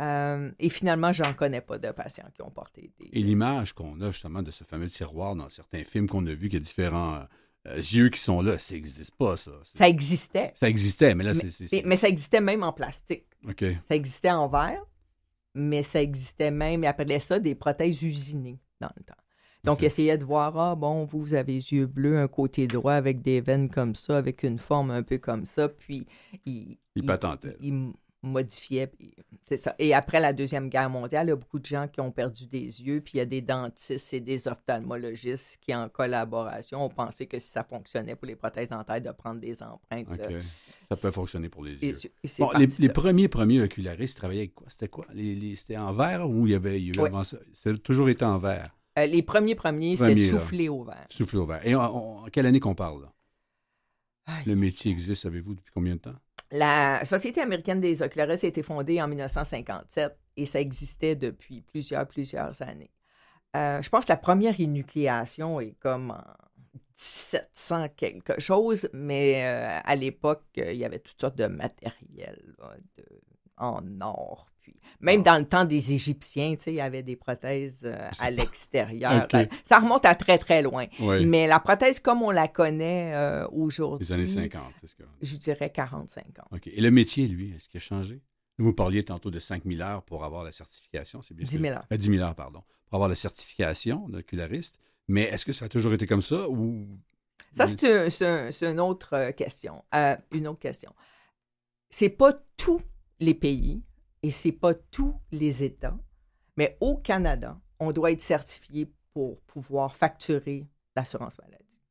[0.02, 3.10] Euh, et finalement, j'en connais pas de patients qui ont porté des.
[3.14, 6.50] Et l'image qu'on a justement de ce fameux tiroir dans certains films qu'on a vus,
[6.50, 7.26] qu'il y a différents
[7.68, 9.52] euh, yeux qui sont là, ça n'existe pas, ça.
[9.64, 10.52] Ça existait.
[10.56, 11.72] Ça existait, mais là, c'est.
[11.72, 13.26] mais- mais ça existait même en plastique.
[13.48, 13.64] OK.
[13.88, 14.84] Ça existait en verre,
[15.54, 19.14] mais ça existait même, ils appelaient ça des prothèses usinées dans le temps.
[19.64, 22.68] Donc, ils essayaient de voir, ah bon, vous, vous avez les yeux bleus, un côté
[22.68, 26.06] droit avec des veines comme ça, avec une forme un peu comme ça, puis
[26.46, 27.56] ils Il patentait.
[27.62, 28.88] ils m- modifiaient.
[28.88, 29.14] puis
[29.48, 29.74] C'est ça.
[29.80, 32.46] Et après la Deuxième Guerre mondiale, il y a beaucoup de gens qui ont perdu
[32.48, 36.90] des yeux, puis il y a des dentistes et des ophtalmologistes qui, en collaboration, ont
[36.90, 40.08] pensé que si ça fonctionnait pour les prothèses dentaires, de prendre des empreintes.
[40.30, 40.42] Euh,
[40.90, 41.94] Ça peut fonctionner pour les yeux.
[42.24, 44.68] et c'est Bon, les, les premiers premiers ocularistes travaillaient avec quoi?
[44.70, 45.06] C'était quoi?
[45.14, 47.10] Les, les- c'était en verre ou il y avait, il y a eu Ouais.
[47.10, 47.38] avant ça?
[47.54, 51.08] C'était toujours été en verre, Euh, les premiers premiers, c'était soufflé au verre.
[51.10, 51.66] soufflé au verre.
[51.66, 53.14] Et en, quelle année qu'on parle, là?
[54.26, 54.44] Aïe.
[54.46, 56.16] Le métier existe, savez-vous, depuis combien de temps?
[56.52, 62.08] La Société américaine des ocularistes a été fondée en 1957 et ça existait depuis plusieurs,
[62.08, 62.92] plusieurs années.
[63.56, 66.24] Euh, je pense que la première énucléation est comme en
[66.96, 72.76] 1700 quelque chose, mais euh, à l'époque, il y avait toutes sortes de matériel là,
[72.98, 73.22] de-
[73.58, 74.48] en or.
[75.02, 75.32] Même Ah.
[75.34, 79.28] dans le temps des Égyptiens, tu sais, il y avait des prothèses euh, à l'extérieur.
[79.34, 80.86] Euh, Ça remonte à très, très loin.
[81.00, 81.26] Oui.
[81.26, 85.04] Mais la prothèse comme on la connaît euh, aujourd'hui, Les années 50, c'est ce que.
[85.22, 86.48] je dirais 45 ans.
[86.52, 86.68] OK.
[86.68, 88.22] Et le métier, lui, est-ce qu'il a changé?
[88.60, 91.62] Vous parliez tantôt de 5 000 heures pour avoir la certification, c'est bien 10 sûr?
[91.62, 91.86] 000 heures.
[91.92, 92.64] Euh, 10 000 heures, pardon.
[92.86, 94.80] Pour avoir la certification d'oculariste.
[95.08, 96.86] Mais est-ce que ça a toujours été comme ça ou
[97.52, 99.84] Ça, c'est un- c'est un- c'est une autre euh, question.
[99.96, 100.94] Euh, une autre question.
[101.90, 102.80] C'est pas tous
[103.20, 103.82] les pays
[104.24, 105.98] et c'est pas tous les États,
[106.58, 111.82] mais au Canada, on doit être certifié pour pouvoir facturer l'assurance maladie.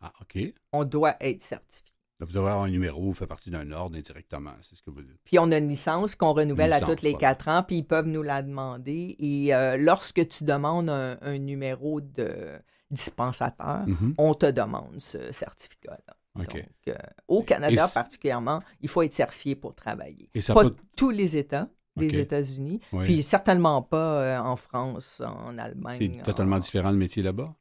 [0.00, 0.38] Ah, OK.
[0.72, 1.94] On doit être certifié.
[2.20, 5.00] Vous devez avoir un numéro, vous faites partie d'un ordre indirectement, c'est ce que vous
[5.00, 5.18] dites.
[5.24, 7.18] Puis on a une licence qu'on renouvelle à tous les voilà.
[7.18, 9.16] quatre ans, puis ils peuvent nous la demander.
[9.18, 14.14] Et euh, lorsque tu demandes un, un numéro de dispensateur, Mhm.
[14.18, 16.14] on te demande ce certificat-là.
[16.44, 16.94] Donc, euh,
[17.28, 20.28] au Canada particulièrement, il faut être certifié pour travailler.
[20.34, 22.18] Et ça pas peut- tous les États des.
[22.18, 23.04] États-Unis, Oui.
[23.04, 26.16] puis certainement pas euh, en France, en Allemagne.
[26.18, 27.54] C'est totalement en- différent le métier là-bas?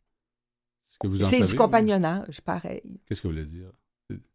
[1.15, 2.99] C'est du compagnonnage, pareil.
[3.07, 3.71] Qu'est-ce que vous voulez dire?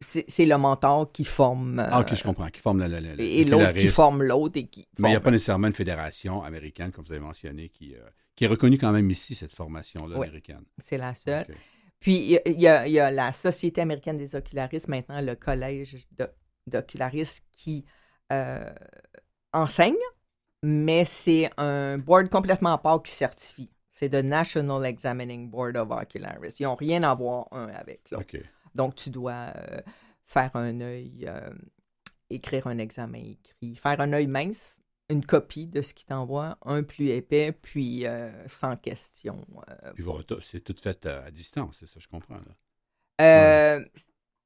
[0.01, 2.47] C'est le mentor qui forme euh, Ah, OK, je comprends.
[2.49, 5.17] Qui forme la, la, la- et l'autre qui forme l'autre et qui Mais il n'y
[5.17, 7.99] a pas nécessairement une fédération américaine, comme vous avez mentionné, qui, euh,
[8.37, 10.27] qui est reconnue quand même ici, cette formation-là Oui.
[10.29, 10.63] américaine.
[10.81, 11.47] C'est la seule.
[12.05, 16.07] Puis, il y a- il y, la Société américaine des ocularistes, maintenant le Collège
[16.67, 17.87] d'ocularistes qui
[18.31, 18.75] euh,
[19.55, 19.97] enseigne,
[20.63, 23.71] mais c'est un board complètement à part qui certifie.
[23.95, 26.61] C'est le National Examining Board of Ocularists.
[26.61, 28.25] Ils n'ont rien à voir un avec l'autre.
[28.75, 29.81] Donc, tu dois euh,
[30.27, 31.51] faire un œil, euh,
[32.29, 34.75] écrire un examen écrit, faire un œil mince,
[35.11, 39.47] une copie de ce qu'ils t'envoient, un plus épais, puis euh, sans question.
[39.69, 40.05] euh, Puis
[40.41, 42.37] c'est tout fait à distance, c'est ça, je comprends.
[42.37, 42.55] Là.
[43.21, 43.85] Euh,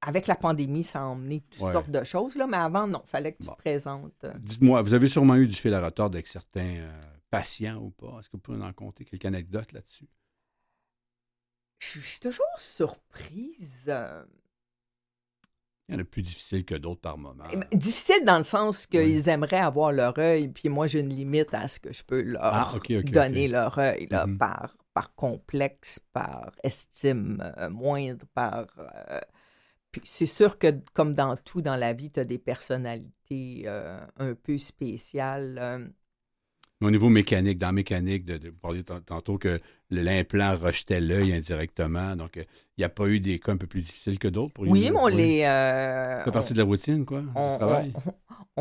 [0.01, 1.73] Avec la pandémie, ça a emmené toutes Ouais.
[1.73, 3.55] sortes de choses, là, mais avant, non, fallait que tu Bon.
[3.55, 4.27] te présentes.
[4.39, 6.89] Dites-moi, vous avez sûrement eu du fil à retordre avec certains
[7.31, 8.19] patients ou pas?
[8.19, 10.09] Est-ce que vous pouvez en compter quelques anecdotes là-dessus?
[11.81, 13.93] Je suis toujours surprise.
[15.89, 17.45] Il y en a plus difficiles que d'autres par moment.
[17.53, 19.29] eh ben, Difficile dans le sens qu'ils Oui.
[19.31, 22.41] aimeraient avoir leur œil, puis moi, j'ai une limite à ce que je peux leur
[22.45, 22.75] Ah,
[23.05, 24.37] donner leur œil, là, Mhm.
[24.39, 28.67] par, par complexe, par estime euh, moindre, par.
[28.79, 29.21] euh,
[29.91, 33.99] puis c'est sûr que, comme dans tout dans la vie, tu as des personnalités euh,
[34.19, 35.91] un peu spéciales.
[36.81, 39.61] Euh, Mais au niveau mécanique, dans la mécanique, de, de- vous parliez tant- tantôt que
[39.91, 42.15] l'implant rejetait l'œil indirectement.
[42.17, 42.45] Donc, euh,
[42.77, 44.89] il n'y a pas eu des cas un peu plus difficiles que d'autres pour oui,
[44.93, 45.43] mais on les.
[45.45, 47.93] euh, fait partie de la routine, quoi, on, travail.
[48.07, 48.13] on-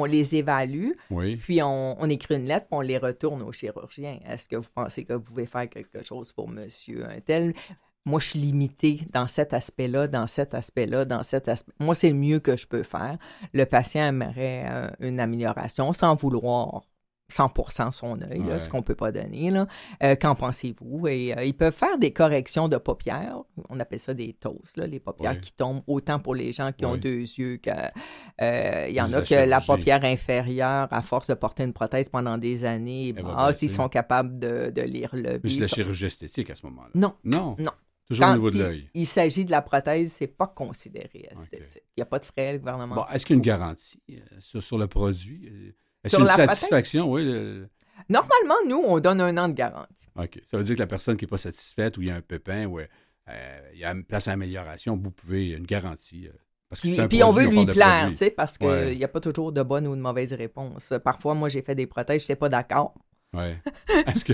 [0.01, 1.37] on les évalue, Oui.
[1.37, 4.19] puis on, on écrit une lettre, puis on les retourne au chirurgien.
[4.27, 7.53] Est-ce que vous pensez que vous pouvez faire quelque chose pour monsieur un tel?
[8.05, 11.73] Moi, je suis limitée dans cet aspect-là, dans cet aspect-là, dans cet aspect.
[11.79, 13.17] Moi, c'est le mieux que je peux faire.
[13.53, 16.83] Le patient aimerait euh, une amélioration sans vouloir
[17.31, 18.59] 100% son œil, Ouais.
[18.59, 19.51] ce qu'on peut pas donner.
[19.51, 19.67] là.
[20.01, 21.07] Euh, Qu'en pensez-vous?
[21.07, 23.39] Et euh, ils peuvent faire des corrections de paupières.
[23.69, 25.39] On appelle ça des toasts, là, les paupières Ouais.
[25.41, 27.69] qui tombent autant pour les gens qui ont deux yeux que
[28.41, 32.09] euh, il y en a que la paupière inférieure, à force de porter une prothèse
[32.09, 33.75] pendant des années, bah, s'ils baisser.
[33.75, 36.89] sont capables de, de lire le Mais c'est la chirurgie esthétique à ce moment-là.
[36.95, 37.13] Non.
[37.23, 37.55] Non?
[37.59, 37.71] Non.
[38.07, 38.89] Toujours au niveau de il- l'œil.
[38.93, 41.83] Il s'agit de la prothèse, c'est pas considéré esthétique.
[41.97, 42.95] Il n'y a pas de frais, le gouvernement.
[42.95, 44.01] Bon, est-ce qu'il y a une garantie
[44.39, 45.75] sur, sur le produit?
[46.03, 47.11] A une satisfaction?
[47.11, 47.25] Oui.
[47.25, 47.67] le-
[48.09, 50.07] Normalement, nous, on donne un an de garantie.
[50.15, 50.39] OK.
[50.45, 52.21] Ça veut dire que la personne qui n'est pas satisfaite ou il y a un
[52.21, 52.85] pépin ou euh,
[53.73, 56.27] il y a une place à amélioration, vous pouvez, une garantie.
[56.27, 56.31] euh,
[56.69, 58.95] parce que Puis, c'est puis on veut lui plaire, tu sais, parce qu'il Ouais.
[58.95, 60.93] n'y a pas toujours de bonne ou de mauvaise réponse.
[61.03, 62.93] Parfois, moi, j'ai fait des prothèses, je n'étais pas d'accord.
[63.35, 63.57] Ouais.
[64.07, 64.33] Est-ce que,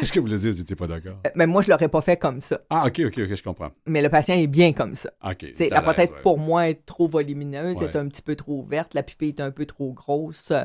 [0.00, 1.18] est-ce que vous dire que vous n'étiez pas d'accord?
[1.26, 2.60] Euh, Mais moi, je ne l'aurais pas fait comme ça.
[2.70, 3.70] Ah, OK, OK, OK, je comprends.
[3.86, 5.10] Mais le patient est bien comme ça.
[5.24, 5.44] OK.
[5.70, 6.20] La prothèse, ouais.
[6.22, 7.84] pour moi, est trop volumineuse, Ouais.
[7.84, 10.52] est un petit peu trop ouverte, la pupille est un peu trop grosse.
[10.52, 10.64] euh,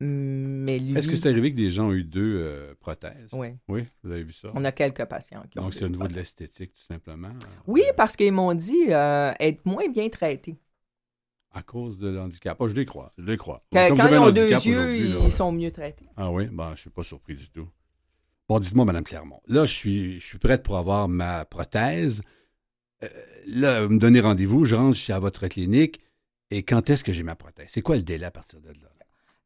[0.00, 0.96] Mais lui.
[0.96, 3.28] Est-ce que c'est arrivé que des gens ont eu deux euh, prothèses?
[3.32, 3.48] Oui.
[3.68, 4.48] Oui, vous avez vu ça?
[4.54, 5.62] On a quelques patients qui ont.
[5.64, 7.30] Donc, c'est au niveau de l'esthétique, tout simplement.
[7.66, 10.56] Oui, euh, parce qu'ils m'ont dit euh, être moins bien traités.
[11.52, 12.56] À cause de l'handicap.
[12.60, 13.64] Ah, je les crois, je les crois.
[13.72, 16.06] Quand, Comme ils ont deux yeux, ils là, sont mieux traités.
[16.16, 16.46] Ah oui?
[16.46, 17.68] Ben, je ne suis pas surpris du tout.
[18.48, 19.40] Bon, dites-moi, Mme Clermont.
[19.46, 22.22] Là, je suis, je suis prête pour avoir ma prothèse.
[23.02, 23.08] Euh,
[23.46, 26.00] là, vous me donnez rendez-vous, je rentre chez à votre clinique.
[26.50, 27.66] Et quand est-ce que j'ai ma prothèse?
[27.68, 28.89] C'est quoi le délai à partir de là?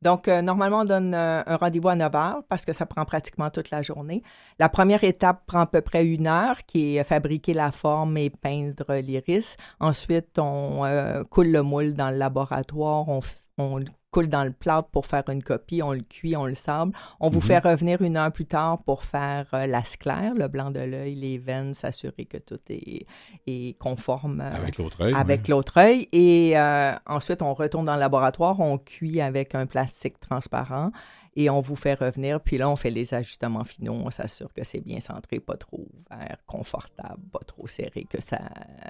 [0.05, 3.07] Donc, euh, normalement, on donne euh, un rendez-vous à 9 heures parce que ça prend
[3.07, 4.23] pratiquement toute la journée.
[4.59, 8.29] La première étape prend à peu près une heure, qui est fabriquer la forme et
[8.29, 9.57] peindre l'iris.
[9.81, 13.21] Ensuite, on euh, coule le moule dans le laboratoire, on,
[13.57, 13.81] on
[14.14, 16.92] coule dans le plâtre pour faire une copie, on le cuit, on le sable.
[17.20, 17.46] On vous Mhm.
[17.46, 21.14] fait revenir une heure plus tard pour faire euh, la sclère, le blanc de l'œil,
[21.16, 23.07] les veines, s'assurer que tout est,
[23.46, 24.40] est conforme.
[24.40, 25.14] euh, Avec l'autre œil?
[25.14, 25.50] avec oui.
[25.50, 26.09] l'autre œil.
[26.12, 30.92] Et euh, ensuite, on retourne dans le laboratoire, on cuit avec un plastique transparent
[31.37, 32.40] et on vous fait revenir.
[32.40, 33.94] Puis là, on fait les ajustements finaux.
[34.05, 38.38] On s'assure que c'est bien centré, pas trop ouvert, confortable, pas trop serré, que ça,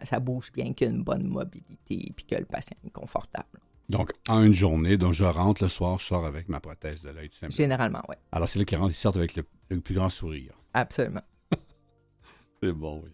[0.04, 3.58] ça bouge bien, qu'il y a une bonne mobilité puis que le patient est confortable.
[3.88, 7.10] Donc, en une journée, donc je rentre le soir, je sors avec ma prothèse de
[7.10, 7.30] l'œil.
[7.50, 8.16] Généralement, oui.
[8.32, 10.54] Alors, c'est là qu'ils rentrent, ils sortent avec le, le plus grand sourire.
[10.72, 11.22] Absolument.
[12.60, 13.10] C'est bon, oui.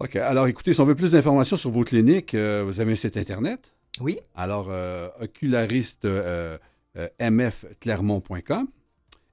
[0.00, 0.14] OK.
[0.16, 3.16] Alors, écoutez, si on veut plus d'informations sur vos cliniques, euh, vous avez un site
[3.16, 3.72] Internet?
[4.00, 4.20] Oui.
[4.36, 6.56] Alors, euh, oculariste euh,
[7.20, 8.68] mfclermont.com.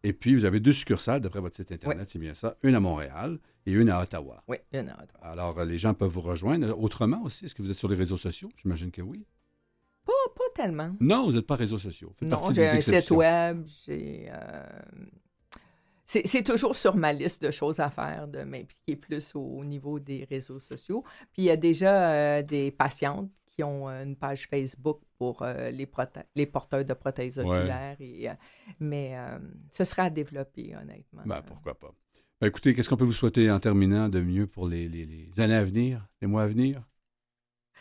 [0.04, 2.58] Et puis, vous avez deux succursales, d'après votre site Internet, c'est bien ça.
[2.64, 4.44] Une à Montréal et une à Ottawa.
[4.48, 5.16] Oui, il y en a d'autres.
[5.22, 7.46] Alors, les gens peuvent vous rejoindre autrement aussi.
[7.46, 8.50] Est-ce que vous êtes sur les réseaux sociaux?
[8.62, 9.26] J'imagine que oui.
[10.06, 10.96] Pas, pas tellement.
[11.00, 12.14] Non, vous n'êtes pas réseaux sociaux.
[12.18, 14.28] Faites Non, j'ai un site web, j'ai...
[14.30, 14.64] euh,
[16.06, 20.26] C'est toujours sur ma liste de choses à faire, de m'impliquer plus au niveau des
[20.30, 21.04] réseaux sociaux.
[21.34, 25.42] Puis il y a déjà euh, des patientes qui ont euh, une page Facebook pour
[25.42, 25.90] euh, les,
[26.36, 27.46] les porteurs de prothèses Ouais.
[27.46, 27.98] oculaires.
[28.00, 28.34] Et, euh,
[28.80, 29.16] mais
[29.72, 31.24] ce serait à développer, honnêtement.
[31.26, 31.92] Ben, pourquoi pas.
[32.40, 35.40] Ben, écoutez, qu'est-ce qu'on peut vous souhaiter en terminant de mieux pour les, les- les
[35.40, 36.84] années à venir, les mois à venir?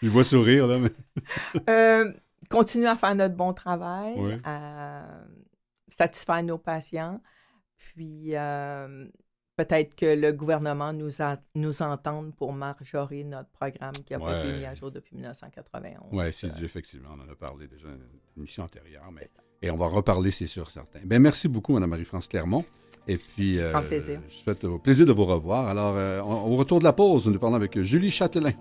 [0.02, 0.90] Je vois sourire, là, mais...
[1.70, 2.12] Euh,
[2.50, 4.38] continuer à faire notre bon travail, Ouais.
[4.44, 5.04] à
[5.88, 7.20] satisfaire nos patients,
[7.78, 9.06] puis euh,
[9.56, 14.44] peut-être que le gouvernement nous, a, nous entende pour majorer notre programme qui n'a pas
[14.44, 16.08] été mis à jour depuis 1991.
[16.12, 17.10] Oui, c'est effectivement.
[17.16, 19.10] On en a parlé déjà dans une émission antérieure.
[19.12, 19.30] Mais...
[19.62, 21.00] Et on va reparler, c'est sûr, certain.
[21.04, 22.64] Ben, merci beaucoup, Mme Marie-France Clermont.
[23.06, 24.20] Et puis, euh, plaisir.
[24.30, 25.68] je souhaite au plaisir de vous revoir.
[25.68, 28.52] Alors, euh, au retour de la pause, nous parlons avec Julie Châtelain.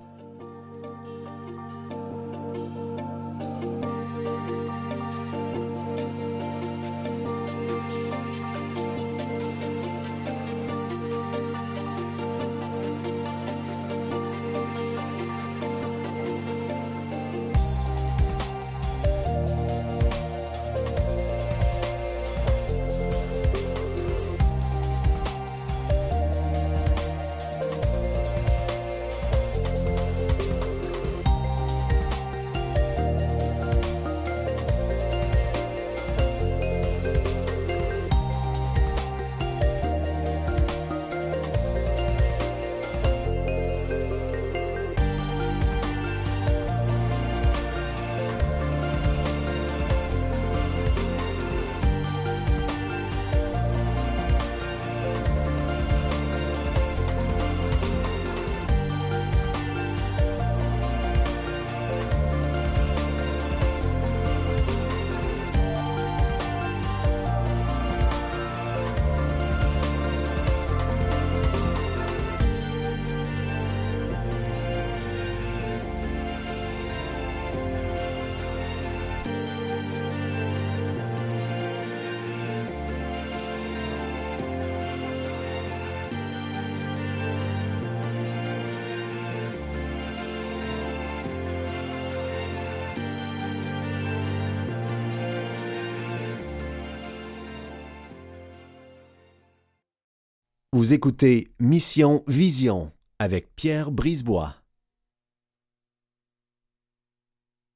[100.84, 104.54] Vous écoutez Mission Vision avec Pierre Brisebois.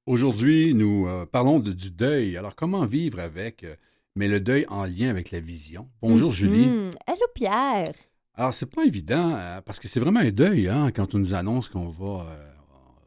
[0.05, 2.35] Aujourd'hui, nous euh, parlons de- du deuil.
[2.35, 3.77] Alors, comment vivre avec, euh,
[4.17, 5.87] mais le deuil en lien avec la vision?
[6.01, 6.67] Bonjour, Julie.
[6.67, 6.91] Mhm.
[7.07, 7.93] Allô, Pierre.
[8.33, 11.33] Alors, c'est pas évident, euh, parce que c'est vraiment un deuil, hein, quand on nous
[11.33, 12.51] annonce qu'on va, euh,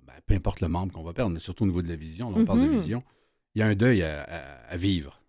[0.06, 2.30] ben, peu importe le membre qu'on va perdre, mais surtout au niveau de la vision,
[2.30, 2.72] là, on parle de Mhm.
[2.72, 3.02] vision,
[3.54, 5.20] il y a un deuil à, à- à vivre.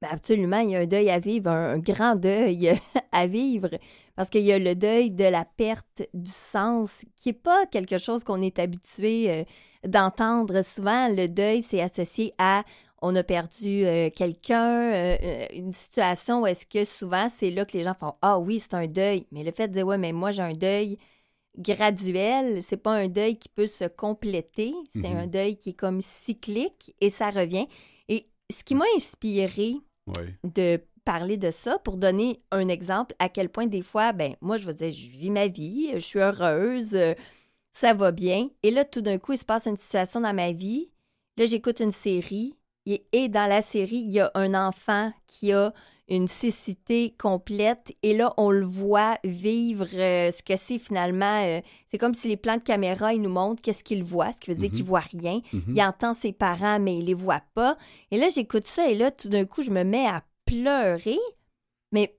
[0.00, 2.72] Ben, absolument, il y a un deuil à vivre, un, un grand deuil
[3.12, 3.70] à vivre,
[4.16, 7.98] parce qu'il y a le deuil de la perte du sens, qui n'est pas quelque
[7.98, 9.44] chose qu'on est habitué euh,
[9.88, 10.62] d'entendre.
[10.62, 12.62] Souvent, le deuil, c'est associé à
[13.04, 17.76] on a perdu euh, quelqu'un, euh, une situation où est-ce que souvent, c'est là que
[17.76, 19.26] les gens font Ah oui, c'est un deuil.
[19.32, 20.98] Mais le fait de dire Ouais, mais moi, j'ai un deuil
[21.58, 25.16] graduel, c'est pas un deuil qui peut se compléter, c'est Mhm.
[25.16, 27.66] un deuil qui est comme cyclique et ça revient.
[28.08, 29.74] Et ce qui m'a inspiré
[30.06, 30.34] Oui.
[30.44, 34.56] de parler de ça pour donner un exemple à quel point des fois, ben moi
[34.56, 37.14] je veux dire, je vis ma vie, je suis heureuse, euh,
[37.72, 38.48] ça va bien.
[38.62, 40.90] Et là, tout d'un coup, il se passe une situation dans ma vie.
[41.38, 45.72] Là, j'écoute une série et, dans la série, il y a un enfant qui a
[46.08, 51.42] une cécité complète et là, on le voit vivre euh, ce que c'est finalement.
[51.46, 54.40] euh, c'est comme si les plans de caméra, ils nous montrent qu'est-ce qu'il voit, ce
[54.40, 54.76] qui veut dire Mhm.
[54.76, 55.40] qu'il voit rien.
[55.52, 55.72] Mhm.
[55.74, 57.78] Il entend ses parents, mais il les voit pas.
[58.10, 61.18] Et là, j'écoute ça et là, tout d'un coup, je me mets à pleurer.
[61.92, 62.16] Mais,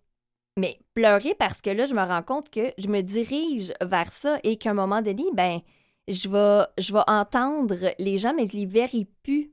[0.58, 4.40] mais pleurer parce que là, je me rends compte que je me dirige vers ça
[4.44, 5.60] et qu'à un moment donné, ben,
[6.08, 9.52] je vais, je vais entendre les gens, mais je les verrai plus.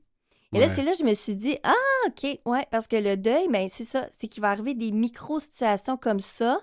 [0.53, 1.73] Et là, c'est là que je me suis dit, ah,
[2.07, 5.95] OK, ouais, parce que le deuil, ben, c'est ça, c'est qu'il va arriver des micro-situations
[5.95, 6.59] comme ça.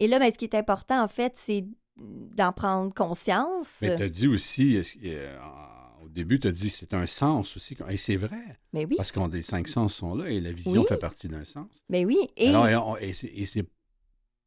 [0.00, 1.66] Et là, ben, ce qui est important, en fait, c'est
[1.98, 3.68] d'en prendre conscience.
[3.82, 5.38] Mais tu as dit aussi, euh,
[6.06, 7.76] au début, tu as dit c'est un sens aussi.
[7.90, 10.82] Et c'est vrai, Mais oui, parce que les cinq sens sont là et la vision
[10.82, 10.86] Oui.
[10.88, 11.68] fait partie d'un sens.
[11.88, 12.18] mais oui.
[12.36, 13.66] Et Alors, et c'est-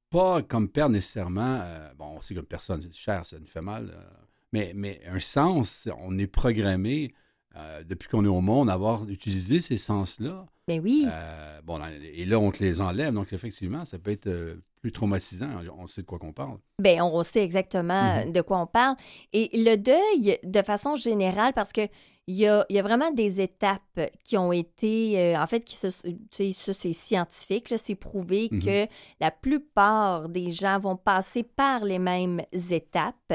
[0.09, 1.59] pas comme père nécessairement.
[1.61, 3.91] euh, bon, on sait que personne, c'est cher, ça nous fait mal.
[3.93, 4.03] euh,
[4.51, 7.13] mais, mais un sens, on est programmé
[7.55, 10.47] euh, depuis qu'on est au monde à avoir utilisé ces sens-là.
[10.69, 11.05] Mais oui.
[11.11, 11.79] Euh, bon,
[12.13, 13.11] et là, on te les enlève.
[13.13, 15.49] Donc, effectivement, ça peut être euh, plus traumatisant.
[15.77, 16.57] On sait de quoi qu'on parle.
[16.81, 18.31] Ben, on sait exactement Mhm.
[18.31, 18.95] de quoi on parle.
[19.33, 21.81] Et le deuil, de façon générale, parce que
[22.27, 25.61] il y a, il y a vraiment des étapes qui ont été, euh, en fait,
[25.65, 28.59] qui se, tu sais, ça c'est scientifique, c'est prouvé Mhm.
[28.63, 28.85] que
[29.19, 33.33] la plupart des gens vont passer par les mêmes étapes,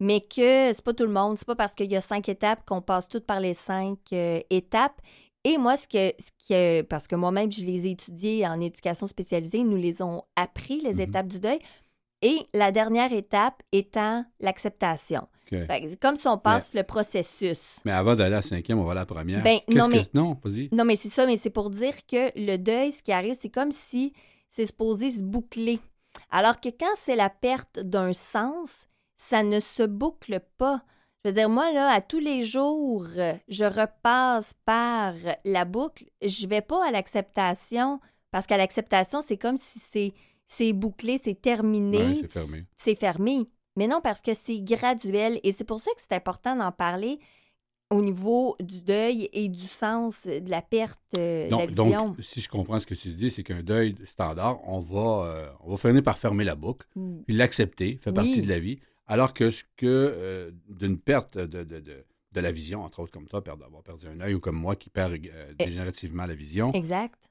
[0.00, 2.66] mais que c'est pas tout le monde, c'est pas parce qu'il y a cinq étapes
[2.66, 5.00] qu'on passe toutes par les cinq euh, étapes.
[5.44, 9.06] Et moi, ce que, ce que, parce que moi-même, je les ai étudiées en éducation
[9.06, 11.00] spécialisée, nous les ont appris, les Mhm.
[11.00, 11.58] étapes du deuil.
[12.22, 15.28] Et la dernière étape étant l'acceptation.
[15.50, 17.78] C'est comme si on passe le processus.
[17.84, 19.42] Mais avant d'aller à la cinquième, on va à la première.
[19.44, 20.68] Ben, non, que- mais- Non, vas-y.
[20.72, 23.50] Non, mais c'est ça, mais c'est pour dire que le deuil, ce qui arrive, c'est
[23.50, 24.14] comme si
[24.48, 25.78] c'est supposé se boucler.
[26.30, 30.82] Alors que quand c'est la perte d'un sens, ça ne se boucle pas.
[31.24, 35.14] Je veux dire, moi, là, à tous les jours, euh, je repasse par
[35.46, 36.04] la boucle.
[36.22, 37.98] Je vais pas à l'acceptation,
[38.30, 40.12] parce qu'à l'acceptation, c'est comme si c'est,
[40.46, 42.64] c'est bouclé, c'est terminé Ouais, c'est fermé.
[42.76, 43.48] c'est fermé.
[43.76, 45.40] Mais non, parce que c'est graduel.
[45.44, 47.18] Et c'est pour ça que c'est important d'en parler
[47.90, 52.08] au niveau du deuil et du sens de la perte euh, de la Donc, vision.
[52.08, 55.46] donc, si je comprends ce que tu dis, c'est qu'un deuil standard, on va, euh,
[55.60, 57.22] on va finir par fermer la boucle, Mm.
[57.26, 58.14] puis l'accepter, fait Oui.
[58.14, 58.78] partie de la vie.
[59.06, 63.12] Alors que ce que euh, d'une perte de, de, de, de la vision, entre autres
[63.12, 66.34] comme toi, perdre- d'avoir perdu un œil, ou comme moi qui perds euh, dégénérativement la
[66.34, 67.30] vision, Exact.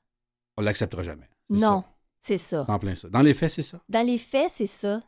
[0.58, 1.30] on l'acceptera jamais.
[1.50, 1.84] Non,
[2.20, 2.64] c'est ça.
[2.70, 3.10] En plein ça.
[3.10, 3.82] Dans les faits, c'est ça?
[3.90, 5.02] Dans les faits, c'est ça.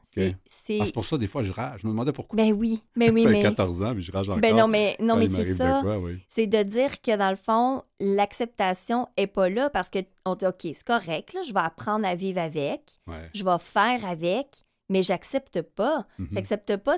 [0.45, 0.79] C'est...
[0.81, 1.79] Ah, c'est pour ça, des fois, je rage.
[1.81, 2.35] Je me demandais pourquoi.
[2.35, 3.41] Ben oui, ben oui, mais...
[3.41, 4.41] 14 ans, puis je rage encore.
[4.41, 5.81] Ben non, mais, non, mais c'est ça.
[5.99, 6.19] oui.
[6.27, 10.45] C'est de dire que dans le fond, l'acceptation est pas là parce que on dit
[10.45, 13.29] OK, c'est correct, là, je vais apprendre à vivre avec, Ouais.
[13.33, 16.05] je vais faire avec, mais j'accepte pas.
[16.19, 16.27] Mhm.
[16.31, 16.97] J'accepte pas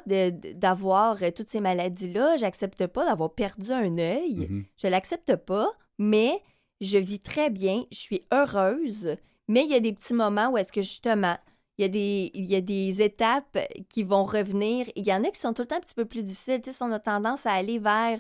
[0.56, 2.38] d'avoir euh, toutes ces maladies-là.
[2.38, 4.48] J'accepte pas d'avoir perdu un œil.
[4.50, 4.66] Mhm.
[4.78, 6.42] Je l'accepte pas, mais
[6.82, 7.86] je vis très bien.
[7.92, 9.16] Je suis heureuse.
[9.48, 11.38] Mais il y a des petits moments où est-ce que justement,
[11.78, 14.88] il y, a des, il y a des étapes qui vont revenir.
[14.96, 16.62] Il y en a qui sont tout le temps un petit peu plus difficiles.
[16.62, 18.20] Tu sais, si on a tendance à aller vers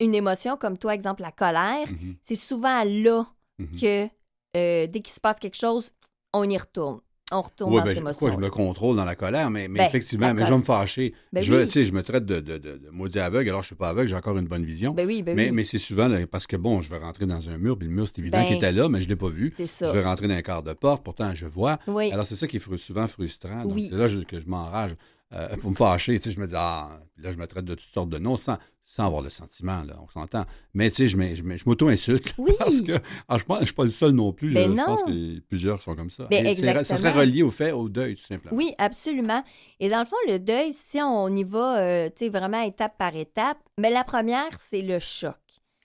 [0.00, 2.16] une émotion comme toi, exemple la colère, Mhm.
[2.22, 3.24] c'est souvent là
[3.58, 3.80] Mhm.
[3.80, 4.08] que
[4.56, 5.90] euh, dès qu'il se passe quelque chose,
[6.32, 7.00] on y retourne.
[7.36, 8.32] On retourne Ouais, dans ben, cette je, émotion.
[8.32, 11.14] je me contrôle dans la colère, mais, mais Ben, effectivement, mais je vais me fâcher.
[11.32, 11.84] Ben je, veux- oui.
[11.84, 14.14] je me traite de, de, de, de maudit aveugle, alors je suis pas aveugle, j'ai
[14.14, 14.92] encore une bonne vision.
[14.92, 15.50] Ben oui, ben mais oui.
[15.52, 17.94] mais c'est souvent là, parce que, bon, je vais rentrer dans un mur, puis le
[17.94, 19.52] mur, c'est évident qu'il était là, mais je ne l'ai pas vu.
[19.58, 21.78] Je vais rentrer dans un quart de porte, pourtant je vois.
[21.88, 22.10] Oui.
[22.12, 23.64] Alors, c'est ça qui est souvent frustrant.
[23.64, 24.94] Donc, c'est là que je m'enrage
[25.32, 26.18] euh, pour me fâcher.
[26.18, 28.36] Tu sais, je me dis, ah, là, je me traite de toutes sortes de noms
[28.36, 30.44] sans, sans avoir le sentiment, là, on s'entend.
[30.74, 32.34] Mais, tu sais, je, me- je, je m'auto-insulte.
[32.38, 32.52] Oui.
[32.58, 34.52] Parce que, ah, je je suis pas le seul non plus.
[34.52, 34.82] Ben là.
[34.82, 35.06] Je pense non.
[35.06, 36.26] que plusieurs sont comme ça.
[36.30, 38.56] Ben, Et ça serait relié au fait, au deuil, tout simplement.
[38.56, 39.42] Oui, absolument.
[39.80, 42.96] Et dans le fond, le deuil, si on y va euh, tu sais, vraiment étape
[42.98, 45.34] par étape, mais la première, c'est le choc.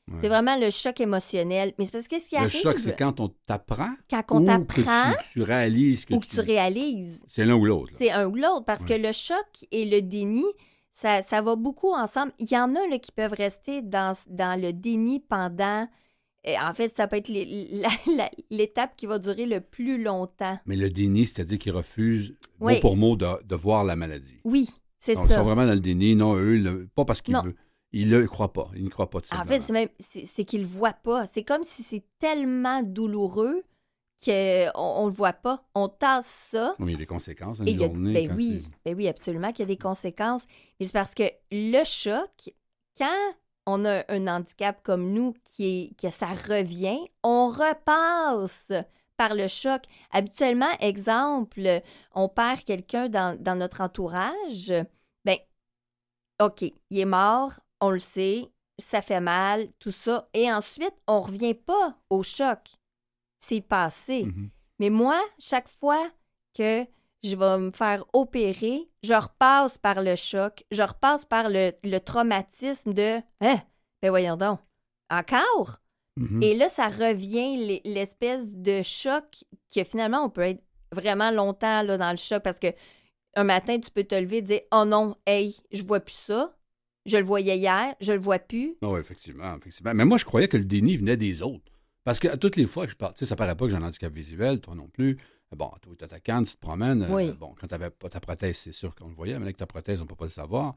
[0.09, 0.17] Ouais.
[0.21, 1.73] C'est vraiment le choc émotionnel.
[1.77, 4.45] Mais c'est parce que ce qui Le arrive choc, c'est quand on t'apprend quand on
[4.45, 7.91] t'apprend que tu, tu réalises que, ou que tu réalises, c'est l'un ou l'autre.
[7.95, 8.65] c'est un ou l'autre.
[8.65, 8.99] Parce Ouais.
[8.99, 10.43] que le choc et le déni,
[10.91, 12.31] ça, ça va beaucoup ensemble.
[12.39, 15.87] Il y en a là, qui peuvent rester dans, dans le déni pendant...
[16.47, 17.29] euh, En fait, ça peut être
[18.49, 20.57] l'étape qui va durer le plus longtemps.
[20.65, 22.75] Mais le déni, c'est-à-dire qu'ils refusent Oui.
[22.75, 24.39] mot pour mot de, de voir la maladie.
[24.43, 24.69] Oui,
[24.99, 25.35] c'est Donc, ils ça.
[25.35, 26.15] sont vraiment dans le déni.
[26.15, 27.55] Non, eux, le- pas parce qu'ils veulent.
[27.91, 28.69] Ils ne le croient pas.
[28.75, 31.25] Ils ne croient pas tout En fait, c'est même c'est le voient pas.
[31.25, 33.63] C'est comme si c'est tellement douloureux
[34.23, 35.63] qu'on on le voit pas.
[35.73, 36.75] On tasse ça.
[36.79, 38.27] Oui, il y a des conséquences à une il y a- journée.
[38.27, 40.43] ben oui, ben oui, absolument qu'il y a des conséquences.
[40.79, 42.53] Mais c'est parce que le choc,
[42.97, 43.33] quand
[43.65, 48.71] on a un handicap comme nous qui est que ça revient, on repasse
[49.17, 49.81] par le choc.
[50.11, 51.81] Habituellement, exemple,
[52.13, 54.73] on perd quelqu'un dans, dans notre entourage,
[55.25, 55.37] ben
[56.41, 60.29] OK, il est mort, on le sait, ça fait mal, tout ça.
[60.33, 62.59] Et ensuite, on revient pas au choc.
[63.39, 64.25] C'est passé.
[64.25, 64.49] Mhm.
[64.79, 66.09] Mais moi, chaque fois
[66.57, 66.85] que
[67.23, 71.99] je vais me faire opérer, je repasse par le choc, je repasse par le, le
[71.99, 73.61] traumatisme de Hein?
[74.01, 74.59] Ben voyons donc,
[75.09, 75.79] encore?
[76.15, 76.43] Mhm.
[76.43, 79.43] Et là, ça revient l'e- l'espèce de choc
[79.73, 82.67] que finalement, on peut être vraiment longtemps là, dans le choc parce que
[83.35, 86.55] un matin, tu peux te lever et dire Oh non, hey, je vois plus ça.
[87.09, 88.75] Je le voyais hier, je le vois plus.
[88.81, 89.93] Non, effectivement, effectivement.
[89.93, 91.71] Mais moi, je croyais que le déni venait des autres.
[92.03, 93.71] Parce que à toutes les fois que je parle, tu sais, ça paraît pas que
[93.71, 95.17] j'ai un handicap visuel, toi non plus.
[95.55, 97.01] Bon, toi, tu as ta canne, tu te promènes.
[97.03, 97.31] euh, Oui.
[97.39, 99.65] bon, quand tu n'avais pas ta prothèse, c'est sûr qu'on le voyait, mais avec ta
[99.65, 100.75] prothèse, on ne peut pas le savoir.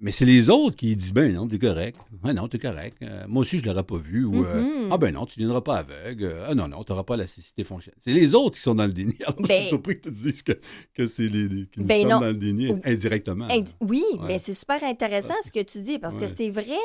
[0.00, 1.98] Mais c'est les autres qui disent ben non, t'es correct.
[2.22, 2.98] Ben non, t'es correct.
[3.02, 4.24] Euh, moi aussi, je l'aurais pas vu.
[4.24, 4.88] Ou euh, Mhm.
[4.92, 6.24] ah ben non, tu viendras pas aveugle.
[6.24, 7.98] Euh, ah non, non, t'auras pas la cécité fonctionnelle.
[8.00, 9.14] C'est les autres qui sont dans le déni.
[9.26, 10.58] Alors, je Ben- suis surpris que tu dises que,
[10.94, 12.20] que c'est les, les- nous Ben non.
[12.20, 13.46] dans le déni indirectement.
[13.48, 16.76] Indi- oui, mais c'est super intéressant ce que tu dis parce que c'est vrai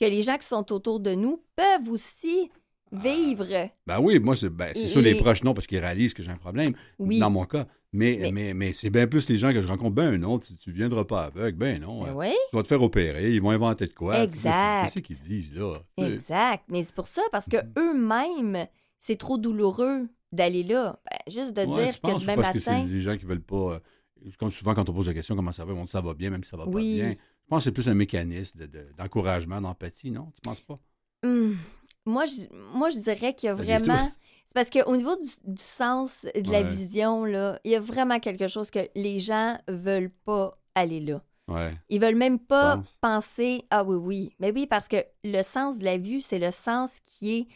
[0.00, 2.50] que les gens qui sont autour de nous peuvent aussi
[2.90, 3.46] vivre.
[3.86, 6.30] Ben oui, moi, c'est ben, sûr, les Les- proches, non, parce qu'ils réalisent que j'ai
[6.30, 7.18] un problème, Oui.
[7.18, 7.66] dans mon cas.
[7.94, 9.94] Mais, mais, Mais- mais, c'est bien plus les gens que je rencontre.
[9.94, 11.56] Ben non, tu, tu viendras pas aveugle.
[11.56, 12.02] Ben non.
[12.02, 13.32] Ben euh, oui, Tu vas te faire opérer.
[13.32, 14.22] Ils vont inventer de quoi.
[14.22, 14.88] Exact.
[14.88, 15.78] C'est ce qu'ils disent, là.
[15.96, 16.64] Exact.
[16.68, 18.66] Mais c'est pour ça, parce que eux-mêmes,
[19.00, 20.98] c'est trop douloureux d'aller là.
[21.10, 22.84] Ben, juste de Ouais, dire que demain parce que c'est matin.
[22.86, 23.74] des gens qui veulent pas.
[23.74, 23.78] euh,
[24.38, 26.30] comme souvent, quand on pose la question comment ça va, on dit ça va bien,
[26.30, 26.98] même si ça va Oui.
[26.98, 27.10] pas bien.
[27.12, 30.32] Je pense que c'est plus un mécanisme de- de- d'encouragement, d'empathie, non?
[30.34, 30.80] Tu penses pas?
[31.24, 31.56] Hum,
[32.06, 32.42] moi, je,
[32.74, 34.10] moi, je dirais qu'il y a vraiment.
[34.46, 36.68] C'est parce qu'au niveau du, du sens de la Ouais.
[36.68, 41.22] vision, là, il y a vraiment quelque chose que les gens veulent pas aller là.
[41.48, 41.74] Ouais.
[41.88, 42.96] Ils veulent même pas Pense.
[43.00, 44.32] penser Ah oui, oui.
[44.38, 47.46] Mais oui, parce que le sens de la vue, c'est le sens qui est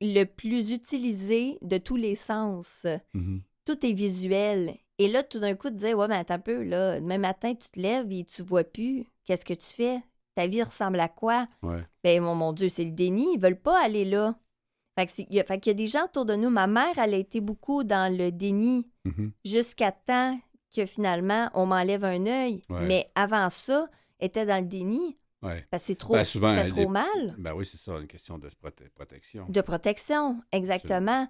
[0.00, 2.86] le plus utilisé de tous les sens.
[3.14, 3.42] Mhm.
[3.64, 4.76] Tout est visuel.
[4.98, 7.54] Et là, tout d'un coup, tu disais Ouais, mais attends un peu, là, demain matin,
[7.54, 9.04] tu te lèves et tu vois plus.
[9.24, 10.00] Qu'est-ce que tu fais?
[10.34, 11.46] Ta vie ressemble à quoi?
[11.62, 11.82] Ouais.
[12.04, 13.26] Ben, mon, mon Dieu, c'est le déni.
[13.34, 14.34] Ils veulent pas aller là.
[14.96, 15.24] Fait y
[15.60, 16.48] qu'il y a des gens autour de nous.
[16.50, 19.30] Ma mère, elle a été beaucoup dans le déni Mhm.
[19.44, 20.38] jusqu'à temps
[20.74, 22.62] que finalement, on m'enlève un œil.
[22.70, 22.86] Ouais.
[22.86, 23.88] Mais avant ça,
[24.18, 25.18] elle était dans le déni.
[25.42, 25.66] Ouais.
[25.70, 27.34] Parce que c'est trop, Ben, souvent, elle trop est- mal.
[27.38, 29.46] Ben oui, c'est ça, une question de prote- protection.
[29.48, 31.28] De protection, exactement.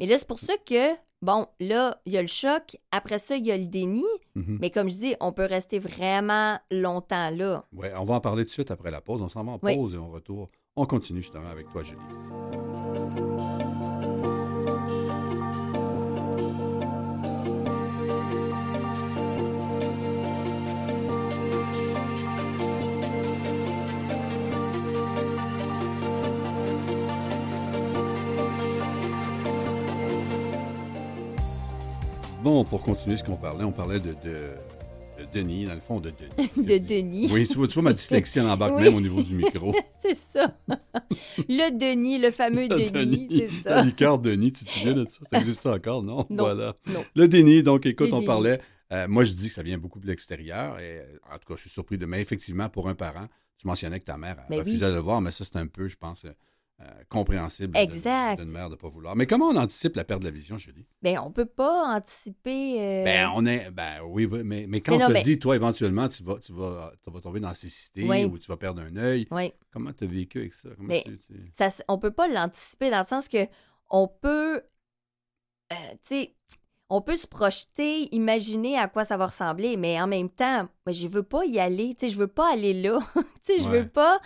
[0.00, 0.92] Mais là, c'est pour ça que,
[1.22, 2.76] bon, là, il y a le choc.
[2.90, 4.02] Après ça, il y a le déni.
[4.34, 4.58] Mhm.
[4.60, 7.64] Mais comme je dis, on peut rester vraiment longtemps là.
[7.72, 9.22] Ouais, on va en parler tout de suite après la pause.
[9.22, 9.76] On s'en va en Oui.
[9.76, 10.48] pause et on retourne.
[10.76, 12.73] On continue justement avec toi, Julie.
[32.44, 34.50] Bon, pour continuer ce qu'on parlait, on parlait de, de,
[35.18, 36.50] de Denis, dans le fond, de Denis.
[36.58, 37.30] De Denis.
[37.32, 38.82] Oui, tu vois, tu vois ma dyslexie en embarque Oui.
[38.82, 39.74] même au niveau du micro.
[40.02, 40.54] C'est ça.
[41.48, 43.48] le Denis, le fameux Le Denis, Denis.
[43.64, 45.20] c'est liqueur Denis, tu te souviens de ça?
[45.30, 46.26] Ça existe encore, non?
[46.28, 46.74] Non, Voilà.
[46.86, 47.02] non.
[47.14, 48.60] Le déni, donc écoute, Le on parlait.
[48.92, 50.78] euh, moi, je dis que ça vient beaucoup de l'extérieur.
[50.78, 52.04] Et, euh, en tout cas, je suis surpris de.
[52.04, 53.26] Mais effectivement, pour un parent,
[53.56, 54.90] tu mentionnais que ta mère refusé oui.
[54.90, 56.26] de le voir, mais ça, c'est un peu, je pense,
[56.84, 58.40] euh, compréhensible Exact.
[58.40, 59.16] d'une mère de ne pas vouloir.
[59.16, 60.86] Mais comment on anticipe la perte de la vision, Julie?
[61.02, 62.76] Ben, on peut pas anticiper.
[62.80, 63.70] euh, Ben, on est.
[63.70, 66.36] Ben oui, mais, mais quand Mais non, on te mais- dit, toi, éventuellement, tu vas,
[66.38, 68.24] tu vas, tu vas tomber dans la cécité Oui.
[68.24, 69.52] ou tu vas perdre un œil, Oui.
[69.72, 70.68] comment tu as vécu avec ça?
[70.78, 73.46] Mais- tu- tu- ça, on peut pas l'anticiper dans le sens que
[73.90, 74.62] on peut,
[75.72, 76.34] euh, tu sais,
[76.90, 80.92] on peut se projeter, imaginer à quoi ça va ressembler, mais en même temps, moi,
[80.92, 83.68] je veux pas y aller, tu sais, je veux pas aller là, tu sais, je
[83.68, 83.80] Ouais.
[83.80, 84.20] veux pas,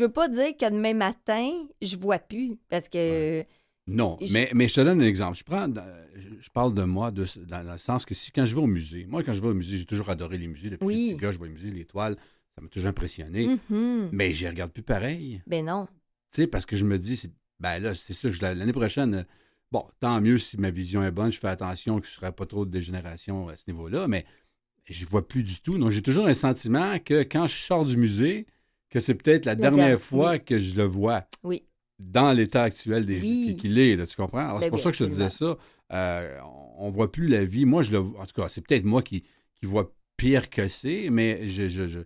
[0.00, 1.50] je veux pas dire que demain matin,
[1.82, 3.44] je vois plus, parce que,
[3.86, 5.36] Non, Je- mais, mais je te donne un exemple.
[5.36, 8.60] Je, prends, je parle de moi de, dans, le sens que si quand je vais
[8.62, 10.70] au musée, moi quand je vais au musée, j'ai toujours adoré les musées.
[10.70, 11.10] Depuis Oui.
[11.12, 12.16] petit gars, je vois les musées, les toiles,
[12.54, 13.58] ça m'a toujours impressionné.
[13.68, 14.08] Mhm.
[14.12, 15.42] Mais je regarde plus pareil.
[15.46, 15.86] ben non,
[16.32, 19.22] Tu sais, parce que je me dis, c'est- ben là, c'est sûr l'année prochaine, euh,
[19.70, 22.32] bon, tant mieux si ma vision est bonne, je fais attention que je ne serai
[22.32, 24.24] pas trop de dégénération à ce niveau-là, mais
[24.88, 25.76] je vois plus du tout.
[25.78, 28.46] Donc j'ai toujours un sentiment que quand je sors du musée,
[28.90, 31.62] que c'est peut-être la, La dernière dernière- fois que je le vois oui,
[31.98, 33.56] dans l'état actuel des Oui.
[33.60, 34.38] qu'il est, là, tu comprends?
[34.40, 35.56] Alors, c'est Ben pour oui, ça que je te disais ça.
[35.92, 36.38] Euh,
[36.78, 37.64] on ne voit plus la vie.
[37.66, 39.22] Moi, je le en tout cas, c'est peut-être moi qui,
[39.54, 42.00] qui vois pire que c'est, mais je, je- je-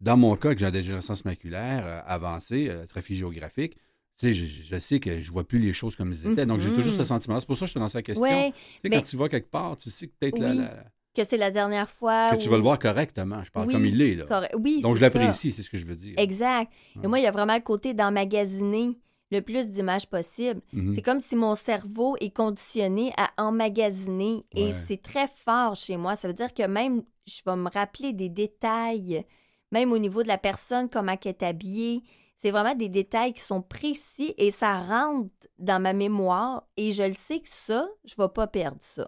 [0.00, 3.74] dans mon cas, que j'ai la dégénérescence maculaire euh, avancée, euh, atrophie géographique,
[4.18, 6.46] tu sais, je, je- sais que je vois plus les choses comme elles étaient.
[6.46, 7.38] Donc, j'ai toujours ce sentiment.
[7.40, 8.22] C'est pour ça que je te lance la question.
[8.24, 10.84] ouais, tu sais, quand tu vas quelque part, tu sais que peut-être la-
[11.24, 12.30] que c'est la dernière fois.
[12.30, 13.42] que tu vas le voir correctement.
[13.44, 14.48] Je parle Oui, comme il est, là.
[14.58, 16.14] Oui, Donc, je l'apprécie, c'est ce que je veux dire.
[16.18, 16.70] Exact.
[17.02, 18.98] Et moi, il y a vraiment le côté d'emmagasiner
[19.32, 20.60] le plus d'images possible.
[20.72, 20.94] Mhm.
[20.94, 24.72] C'est comme si mon cerveau est conditionné à emmagasiner et Ouais.
[24.88, 26.16] c'est très fort chez moi.
[26.16, 29.24] Ça veut dire que même, je vais me rappeler des détails,
[29.70, 32.02] même au niveau de la personne, comment elle est habillée.
[32.36, 37.02] C'est vraiment des détails qui sont précis et ça rentre dans ma mémoire et je
[37.02, 39.06] le sais que ça, je ne vais pas perdre ça.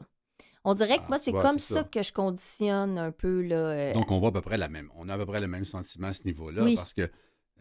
[0.64, 1.74] On dirait que Ah, moi, c'est comme ça.
[1.76, 1.84] ça.
[1.84, 3.42] que je conditionne un peu.
[3.42, 4.90] Là, euh, Donc, on voit à peu près la même.
[4.96, 6.76] On a à peu près le même sentiment à ce niveau-là Oui.
[6.76, 7.02] parce que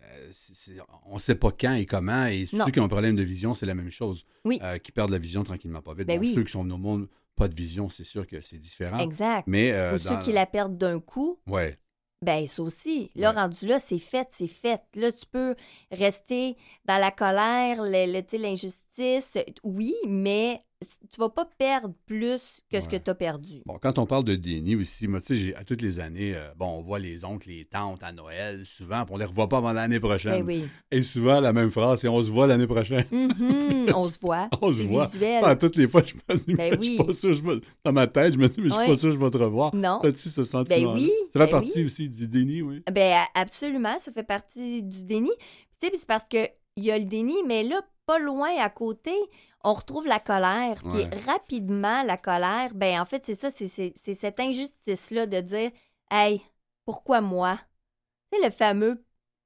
[0.03, 0.31] euh,
[1.05, 2.25] on ne sait pas quand et comment.
[2.25, 2.65] Et Non.
[2.65, 4.25] ceux qui ont un problème de vision, c'est la même chose.
[4.45, 4.59] Oui.
[4.63, 6.07] Euh, qui perdent la vision tranquillement, pas vite.
[6.07, 6.33] Ben Bon, oui.
[6.35, 8.99] Ceux qui sont au monde, pas de vision, c'est sûr que c'est différent.
[8.99, 9.45] exact.
[9.47, 11.77] Mais euh, Ou ceux qui la perdent d'un coup, Ouais.
[12.23, 13.09] Ben, ça aussi.
[13.15, 13.35] Là, Ouais.
[13.35, 14.83] rendu là, c'est fait, c'est fait.
[14.93, 15.55] Là, tu peux
[15.91, 18.75] rester dans la colère, l'injustice,
[19.63, 20.61] oui, mais
[21.11, 23.61] tu vas pas perdre plus que ce que tu as perdu.
[23.65, 26.51] Bon, quand on parle de déni aussi, moi, tu sais, à toutes les années, euh,
[26.57, 29.57] bon, on voit les oncles, les tantes à Noël, souvent, puis on les revoit pas
[29.57, 30.43] avant l'année prochaine.
[30.43, 30.65] Ben oui.
[30.89, 33.05] Et souvent, la même phrase, c'est on se voit l'année prochaine.
[33.11, 34.49] Mhm, on se voit.
[34.61, 35.05] On se voit.
[35.05, 35.41] visuel.
[35.45, 37.05] Ah, toutes les fois, je me dis, Ben mais je suis oui.
[37.05, 37.41] pas sûr, je
[37.83, 39.37] dans ma tête, je me dis, mais je suis pas sûr que je vais te
[39.37, 39.75] revoir.
[39.75, 39.99] Non.
[40.01, 41.85] T'as-tu ce sentiment oui, Ça fait ben partie oui.
[41.85, 42.83] aussi du déni, oui.
[42.91, 45.29] Ben absolument, ça fait partie du déni.
[45.39, 47.81] Tu sais, puis c'est parce que il y a le déni, mais là,
[48.11, 49.15] pas loin à côté,
[49.63, 50.81] on retrouve la colère.
[50.89, 51.09] Puis Ouais.
[51.25, 55.71] rapidement, la colère, ben en fait, c'est ça, c'est- c'est c'est cette injustice-là de dire
[56.09, 56.41] Hey,
[56.85, 57.57] pourquoi moi?
[58.31, 59.03] Tu sais, le fameux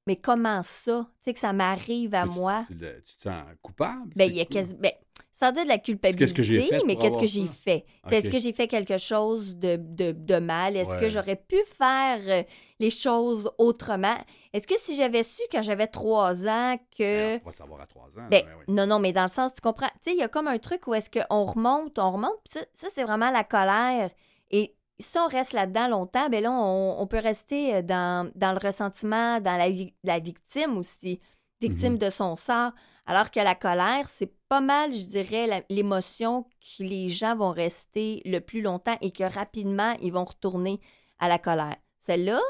[0.07, 1.07] Mais comment ça?
[1.23, 2.65] Tu sais, que ça m'arrive à Mais moi.
[2.67, 4.13] c'est tu te sens coupable?
[4.15, 4.53] Ben, c'est il y a quoi?
[4.53, 4.91] quasi- ben,
[5.37, 7.85] sans dire de la culpabilité, Qu'est-ce que j'ai fait mais qu'est-ce que j'ai fait?
[8.09, 10.77] Est-ce que j'ai fait quelque chose de, de, de mal?
[10.77, 12.43] Est-ce que j'aurais pu faire euh,
[12.79, 14.15] les choses autrement?
[14.53, 17.35] Est-ce que si j'avais su quand j'avais trois ans que...
[17.41, 18.27] On va savoir à trois ans.
[18.31, 18.43] Ben.
[18.69, 19.89] Non, non, mais dans le sens, tu comprends?
[20.01, 22.61] Tu sais, il y a comme un truc où est-ce qu'on remonte, on remonte, ça,
[22.73, 24.11] ça, c'est vraiment la colère.
[24.51, 28.53] Et si on reste là-dedans longtemps, ben là, on, on peut rester euh, dans, dans
[28.53, 29.67] le ressentiment, dans la,
[30.05, 31.19] la victime aussi,
[31.59, 31.97] victime Mhm.
[31.99, 32.71] de son sort.
[33.05, 38.21] Alors que la colère, c'est pas mal, je dirais, l'émotion que les gens vont rester
[38.25, 40.79] le plus longtemps et que rapidement, ils vont retourner
[41.19, 41.77] à la colère.
[41.99, 42.41] Celle-là,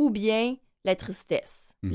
[0.00, 1.90] ou bien la tristesse, Mhm.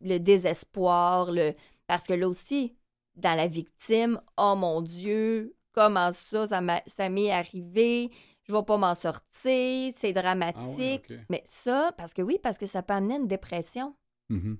[0.00, 1.54] le, désespoir, le...
[1.86, 2.76] parce que là aussi,
[3.16, 6.46] dans la victime, oh mon Dieu, comment ça,
[6.86, 8.10] ça m'est arrivé,
[8.44, 11.04] je vais pas m'en sortir, c'est dramatique.
[11.08, 11.24] Ah ouais, ok.
[11.28, 13.94] Mais ça, parce que oui, parce que ça peut amener une dépression.
[14.28, 14.58] Mhm.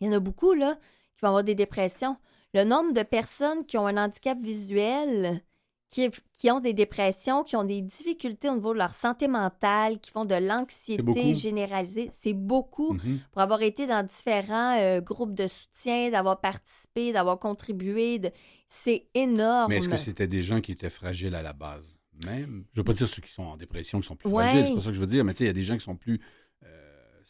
[0.00, 0.78] Il y en a beaucoup, là,
[1.20, 2.16] qui vont avoir des dépressions.
[2.54, 5.42] Le nombre de personnes qui ont un handicap visuel,
[5.90, 10.00] qui, qui ont des dépressions, qui ont des difficultés au niveau de leur santé mentale,
[10.00, 12.94] qui font de l'anxiété généralisée, c'est beaucoup.
[12.94, 13.20] Mhm.
[13.32, 18.30] Pour avoir été dans différents euh, groupes de soutien, d'avoir participé, d'avoir contribué, de...
[18.66, 19.68] c'est énorme.
[19.68, 21.98] Mais est-ce que c'était des gens qui étaient fragiles à la base?
[22.24, 24.44] Même, je veux pas dire ceux qui sont en dépression, qui sont plus Ouais.
[24.44, 25.64] fragiles, c'est pas ça que je veux dire, mais tu sais, il y a des
[25.64, 26.20] gens qui sont plus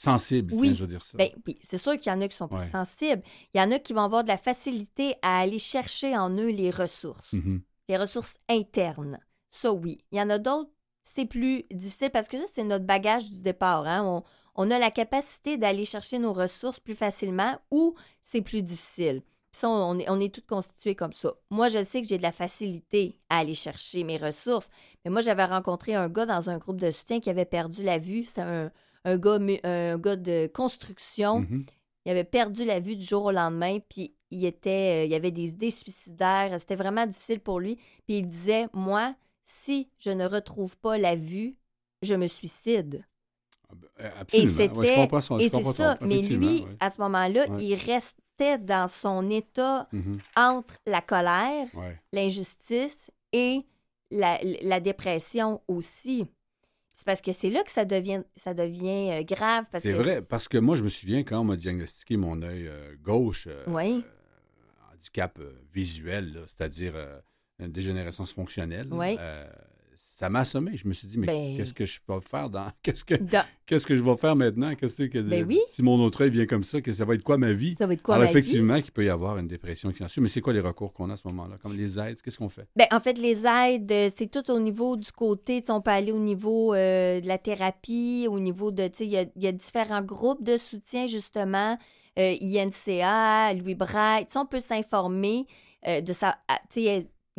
[0.02, 0.68] sensibles, Oui.
[0.68, 1.18] tiens, je veux dire ça.
[1.18, 2.64] Ben oui, c'est sûr qu'il y en a qui sont plus Ouais.
[2.66, 3.22] sensibles.
[3.54, 6.48] Il y en a qui vont avoir de la facilité à aller chercher en eux
[6.50, 7.32] les ressources.
[7.32, 7.62] Mhm.
[7.88, 9.18] les ressources internes.
[9.50, 9.98] Ça, oui.
[10.12, 10.70] Il y en a d'autres,
[11.02, 13.84] c'est plus difficile parce que ça, c'est notre bagage du départ.
[13.86, 14.04] hein.
[14.04, 14.22] On,
[14.54, 19.22] on a la capacité d'aller chercher nos ressources plus facilement ou c'est plus difficile.
[19.50, 21.32] Puis ça, on est, on est tous constitués comme ça.
[21.50, 24.68] Moi, je sais que j'ai de la facilité à aller chercher mes ressources.
[25.04, 27.98] Mais moi, j'avais rencontré un gars dans un groupe de soutien qui avait perdu la
[27.98, 28.24] vue.
[28.24, 28.70] C'était un,
[29.04, 31.40] un, gars, un gars de construction.
[31.40, 31.64] Mhm.
[32.06, 35.30] Il avait perdu la vue du jour au lendemain, puis il était, euh, il avait
[35.30, 36.58] des idées suicidaires.
[36.58, 37.76] C'était vraiment difficile pour lui.
[38.06, 41.56] Puis il disait, moi, si je ne retrouve pas la vue,
[42.02, 43.04] je me suicide.
[43.68, 44.52] Ah ben, euh, Et Absolument.
[44.56, 44.76] c'était,
[45.34, 45.98] Ouais, et c'est ton- ça.
[46.00, 46.76] Mais lui, ouais.
[46.80, 47.62] à ce moment-là, Ouais.
[47.64, 50.18] il restait dans son état Mhm.
[50.36, 51.66] entre la colère,
[52.12, 53.60] l'injustice et
[54.10, 56.24] la, la dépression aussi.
[56.94, 59.64] C'est parce que c'est là que ça devient, ça devient euh, grave.
[59.72, 62.42] parce C'est que vrai, parce que moi, je me souviens quand on m'a diagnostiqué mon
[62.42, 64.04] œil euh, gauche, euh, Oui.
[64.92, 65.38] handicap
[65.72, 66.94] visuel, là, c'est-à-dire
[67.58, 69.16] une dégénérescence fonctionnelle, Oui.
[70.20, 70.76] Ça m'a assommé.
[70.76, 72.70] Je me suis dit, mais Ben- qu'est-ce que je peux faire dans.
[72.82, 74.74] Qu'est-ce que, Dans- qu'est-ce que je vais faire maintenant?
[74.74, 75.58] Qu'est-ce que, Ben oui.
[75.72, 77.74] Si mon autre œil vient comme ça, que ça va être quoi ma vie?
[77.78, 78.38] ça va être quoi Alors, ma vie?
[78.38, 80.92] effectivement, qu'il peut y avoir une dépression qui s'en suit, mais c'est quoi les recours
[80.92, 81.56] qu'on a à ce moment-là?
[81.62, 82.68] Comme les aides, qu'est-ce qu'on fait?
[82.76, 85.62] Ben, en fait, les aides, euh, c'est tout au niveau du côté.
[85.70, 88.90] On peut aller au niveau euh, de la thérapie, au niveau de.
[89.00, 91.78] Il y a, il y a différents groupes de soutien, justement.
[92.18, 94.26] euh, INCA, Louis Braille.
[94.34, 95.46] On peut s'informer
[95.86, 96.36] euh, de ça.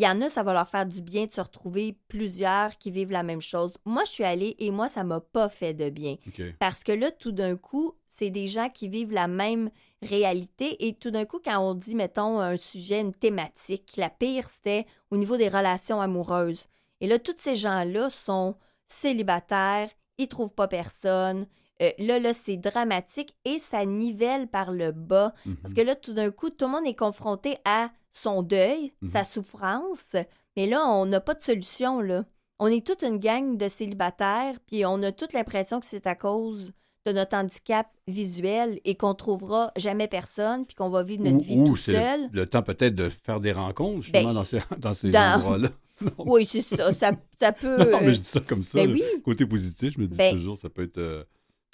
[0.02, 2.90] Il y en a, ça va leur faire du bien de se retrouver plusieurs qui
[2.90, 3.78] vivent la même chose.
[3.86, 6.16] Moi, je suis allée et moi, ça m'a pas fait de bien.
[6.58, 9.70] Parce que là, tout d'un coup, c'est des gens qui vivent la même
[10.02, 10.88] réalité.
[10.88, 14.88] Et tout d'un coup, quand on dit, mettons, un sujet, une thématique, la pire, c'était
[15.12, 16.66] au niveau des relations amoureuses.
[17.00, 18.56] Et là, tous ces gens-là sont
[18.88, 21.46] célibataires, ils trouvent pas personne.
[21.84, 25.36] Euh, là, là, c'est dramatique et ça nivelle par le bas.
[25.46, 25.58] Mhm.
[25.58, 29.10] Parce que là, tout d'un coup, tout le monde est confronté à son deuil, Mhm.
[29.10, 30.16] sa souffrance.
[30.58, 32.26] Mais là, on n'a pas de solution, là.
[32.60, 36.16] On est toute une gang de célibataires, puis on a toute l'impression que c'est à
[36.16, 36.72] cause
[37.08, 41.40] de notre handicap visuel et qu'on trouvera jamais personne, puis qu'on va vivre notre Ou,
[41.40, 42.22] vie ou tout seul.
[42.32, 45.38] le, le temps peut-être de faire des rencontres, justement, Ben, dans ces, dans ces dans-
[45.40, 45.70] endroits-là.
[46.20, 46.92] Oui, c'est ça.
[46.94, 47.78] Ça, ça peut.
[47.78, 48.80] non, mais je dis ça comme ça.
[48.80, 49.04] ben le oui.
[49.24, 51.24] Côté positif, je me dis Ben, toujours, ça peut être euh,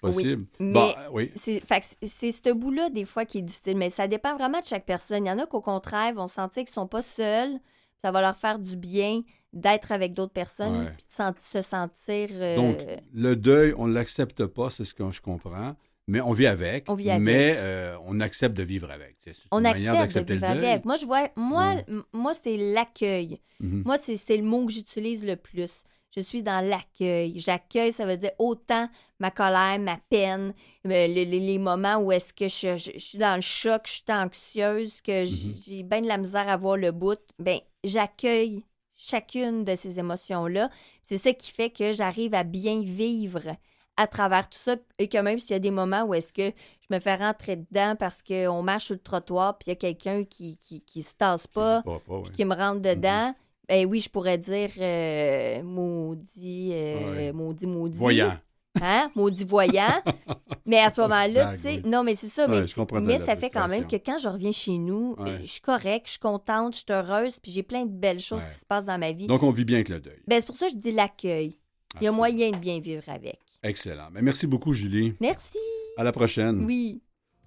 [0.02, 0.46] possible.
[0.60, 1.32] mais- Bon, euh, oui.
[1.36, 1.62] C'est
[2.04, 5.26] c'est- ce bout-là, des fois, qui est difficile, mais ça dépend vraiment de chaque personne.
[5.26, 7.58] Il y en a qu'au contraire vont sentir qu'ils sont pas seuls.
[8.04, 9.22] Ça va leur faire du bien
[9.54, 10.92] d'être avec d'autres personnes, Ouais.
[10.92, 11.06] puis
[11.40, 12.30] se sentir.
[12.34, 12.78] euh, Donc,
[13.14, 15.76] le deuil, on ne l'accepte pas, c'est ce que je comprends.
[16.10, 16.86] mais on vit avec.
[16.90, 17.22] On vit avec.
[17.22, 19.16] Mais euh, on accepte de vivre avec.
[19.20, 20.86] C'est On accepte de vivre avec.
[20.86, 21.86] Moi, je vois, moi, Ouais.
[22.14, 23.42] moi c'est l'accueil.
[23.60, 23.84] Mhm.
[23.86, 25.84] Moi, c'est c'est le mot que j'utilise le plus.
[26.18, 27.38] Je suis dans l'accueil.
[27.38, 28.90] J'accueille, ça veut dire autant
[29.20, 30.54] ma colère, ma peine,
[30.88, 34.04] euh, les, moments où est-ce que je, je- je suis dans le choc, je suis
[34.10, 35.56] anxieuse, que Mhm.
[35.64, 37.20] j'ai bien de la misère à voir le bout.
[37.38, 38.64] Ben, j'accueille
[38.96, 40.70] chacune de ces émotions-là.
[41.04, 43.56] C'est ça qui fait que j'arrive à bien vivre
[43.96, 46.50] à travers tout ça et que même s'il y a des moments où est-ce que
[46.82, 49.76] je me fais rentrer dedans parce qu'on marche sur le trottoir puis il y a
[49.76, 52.22] quelqu'un qui, qui, qui se tasse pas, Pas, pas, ouais.
[52.24, 53.34] puis qui me rentre dedans,
[53.70, 57.32] ben oui, je pourrais dire euh, maudit, euh, Ouais.
[57.34, 57.98] maudit, maudit.
[57.98, 58.34] Voyant.
[58.82, 59.10] Hein?
[59.16, 60.02] Maudit voyant.
[60.66, 61.90] mais à ce moment-là, tu sais, oui.
[61.90, 62.48] non, mais c'est ça.
[62.48, 65.16] Ouais, mais je comprends mais ça fait quand même que quand je reviens chez nous,
[65.18, 65.40] Ouais.
[65.42, 68.46] je suis correcte, je suis contente, je suis heureuse, puis j'ai plein de belles choses
[68.46, 69.26] qui se passent dans ma vie.
[69.28, 70.22] Donc, on vit bien avec le deuil.
[70.28, 71.58] Ben, c'est pour ça que je dis l'accueil.
[72.00, 73.40] Il y a moyen de bien vivre avec.
[73.64, 74.10] Excellent.
[74.14, 75.16] Ben, merci beaucoup, Julie.
[75.20, 75.58] Merci.
[75.98, 76.64] À la prochaine.
[76.64, 77.02] Oui.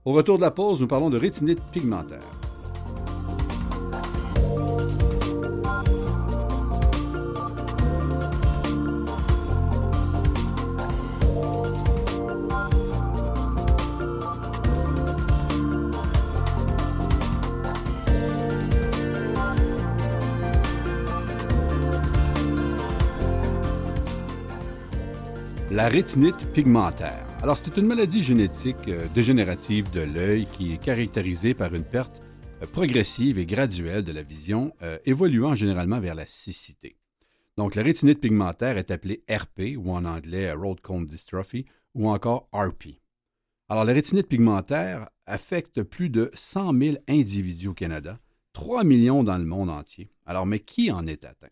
[0.04, 2.18] Au retour de la pause, nous parlons de rétinite pigmentaire.
[25.80, 27.26] La rétinite pigmentaire.
[27.42, 32.20] Alors, c'est une maladie génétique euh, dégénérative de l'œil qui est caractérisée par une perte
[32.60, 36.98] euh, progressive et graduelle de la vision, euh, évoluant généralement vers la cécité.
[37.56, 41.64] Donc, la rétinite pigmentaire est appelée RP, ou en anglais Road Dystrophy,
[41.94, 43.00] ou encore RP.
[43.70, 48.18] Alors, la rétinite pigmentaire affecte plus de 100 000 individus au Canada,
[48.52, 50.12] 3 millions dans le monde entier.
[50.26, 51.48] Alors, mais qui en est atteint?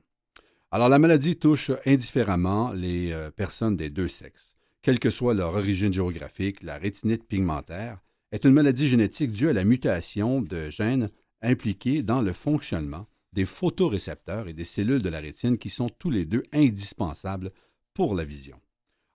[0.70, 4.54] Alors, la maladie touche indifféremment les euh, personnes des deux sexes.
[4.82, 8.00] Quelle que soit leur origine géographique, la rétinite pigmentaire
[8.32, 11.08] est une maladie génétique due à la mutation de gènes
[11.40, 16.10] impliqués dans le fonctionnement des photorécepteurs et des cellules de la rétine qui sont tous
[16.10, 17.50] les deux indispensables
[17.94, 18.60] pour la vision.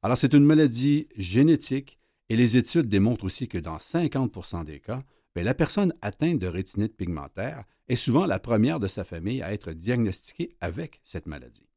[0.01, 1.99] Alors, c'est une maladie génétique
[2.30, 5.04] et les études démontrent aussi que dans 50% des cas,
[5.41, 9.71] la personne atteinte de rétinite pigmentaire est souvent la première de sa famille à être
[9.71, 11.67] diagnostiquée avec cette maladie.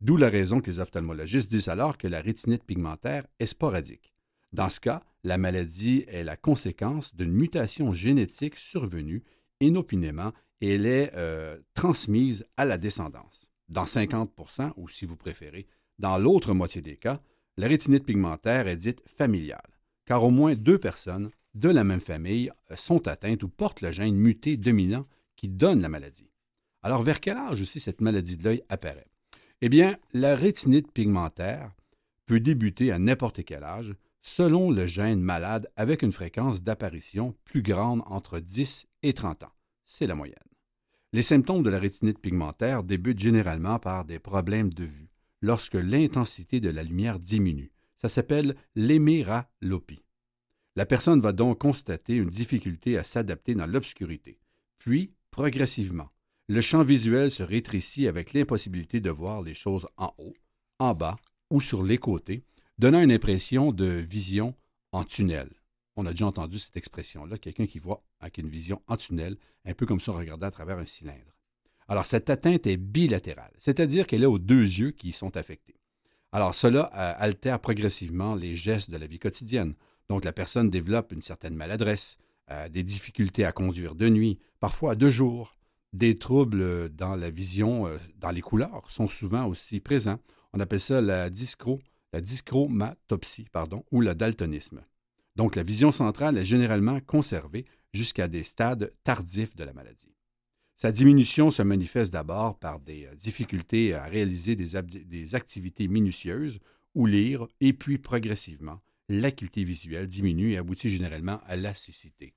[0.00, 4.14] D'où la raison que les ophtalmologistes disent alors que la rétinite pigmentaire est sporadique.
[4.52, 9.24] Dans ce cas, la maladie est la conséquence d'une mutation génétique survenue
[9.60, 13.48] inopinément et elle est euh, transmise à la descendance.
[13.68, 15.66] Dans 50% ou si vous préférez,
[15.98, 17.20] dans l'autre moitié des cas,
[17.56, 22.50] la rétinite pigmentaire est dite familiale, car au moins deux personnes de la même famille
[22.70, 25.06] euh, sont atteintes ou portent le gène muté dominant
[25.36, 26.30] qui donne la maladie.
[26.82, 29.08] Alors, vers quel âge aussi cette maladie de l'œil apparaît?
[29.60, 31.72] Eh bien, la rétinite pigmentaire
[32.26, 37.62] peut débuter à n'importe quel âge, selon le gène malade, avec une fréquence d'apparition plus
[37.62, 39.52] grande entre 10 et 30 ans.
[39.84, 40.36] C'est la moyenne.
[41.12, 45.08] Les symptômes de la rétinite pigmentaire débutent généralement par des problèmes de vue,
[45.40, 47.72] lorsque l'intensité de la lumière diminue.
[47.96, 50.04] Ça s'appelle l'héméralopie.
[50.78, 54.38] La personne va donc constater une difficulté à s'adapter dans l'obscurité.
[54.78, 56.08] Puis, progressivement,
[56.46, 60.36] le champ visuel se rétrécit avec l'impossibilité de voir les choses en haut,
[60.78, 61.16] en bas
[61.50, 62.44] ou sur les côtés,
[62.78, 64.54] donnant une impression de vision
[64.92, 65.50] en tunnel.
[65.96, 69.74] On a déjà entendu cette expression-là, quelqu'un qui voit avec une vision en tunnel, un
[69.74, 71.34] peu comme ça regardant à travers un cylindre.
[71.88, 75.74] Alors, cette atteinte est bilatérale, c'est-à-dire qu'elle est aux deux yeux qui sont affectés.
[76.30, 79.74] Alors, cela euh, altère progressivement les gestes de la vie quotidienne.
[80.08, 82.16] Donc, la personne développe une certaine maladresse,
[82.50, 85.54] euh, des difficultés à conduire de nuit, parfois de jour.
[85.92, 90.18] Des troubles dans la vision, euh, dans les couleurs, sont souvent aussi présents.
[90.52, 91.78] On appelle ça la, discro,
[92.12, 94.82] la dyschromatopsie pardon, ou le daltonisme.
[95.36, 100.14] Donc, la vision centrale est généralement conservée jusqu'à des stades tardifs de la maladie.
[100.78, 106.60] Sa diminution se manifeste d'abord par des euh, difficultés à réaliser des, activités minutieuses
[106.94, 112.34] ou lire, et puis progressivement, l'acuité visuelle diminue et aboutit généralement à la cécité.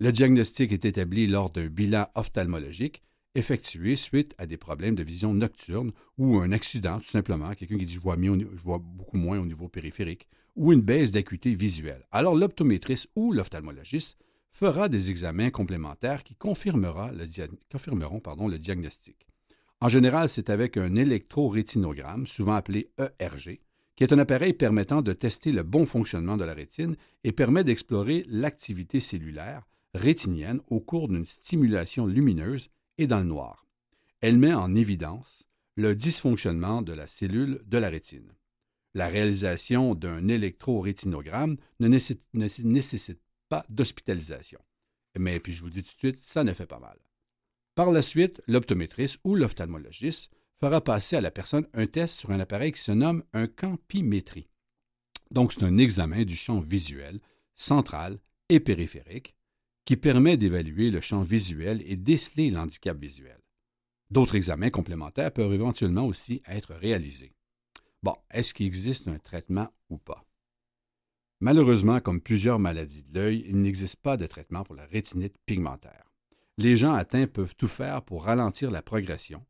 [0.00, 3.02] Le diagnostic est établi lors d'un bilan ophtalmologique
[3.34, 7.86] effectué suite à des problèmes de vision nocturne ou un accident, tout simplement, quelqu'un qui
[7.86, 12.06] dit je vois, mieux, beaucoup moins au niveau périphérique, ou une baisse d'acuité visuelle.
[12.10, 14.18] Alors l'optométriste ou l'ophtalmologiste
[14.50, 19.26] fera des examens complémentaires qui confirmeront le diagnostic.
[19.80, 23.60] En général, c'est avec un électrorétinogramme, souvent appelé ERG,
[23.96, 27.64] qui est un appareil permettant de tester le bon fonctionnement de la rétine et permet
[27.64, 33.66] d'explorer l'activité cellulaire rétinienne au cours d'une stimulation lumineuse et dans le noir.
[34.20, 35.44] Elle met en évidence
[35.76, 38.32] le dysfonctionnement de la cellule de la rétine.
[38.94, 44.60] la réalisation d'un électrorétinogramme ne nécessite, nécessite pas d'hospitalisation.
[45.18, 46.98] Mais puis je vous dis tout de suite, ça ne fait pas mal.
[47.74, 50.30] Par la suite, l'optométriste ou l'ophtalmologiste
[50.62, 54.48] fera passer à la personne un test sur un appareil qui se nomme un campimétrie.
[55.32, 57.18] Donc, c'est un examen du champ visuel,
[57.56, 59.34] central et périphérique,
[59.84, 63.40] qui permet d'évaluer le champ visuel et déceler l'handicap visuel.
[64.10, 67.34] D'autres examens complémentaires peuvent éventuellement aussi être réalisés.
[68.04, 70.24] Bon, est-ce qu'il existe un traitement ou pas?
[71.40, 76.04] Malheureusement, comme plusieurs maladies de l'œil, il n'existe pas de traitement pour la rétinite pigmentaire.
[76.56, 79.44] Les gens atteints peuvent tout faire pour ralentir la progression.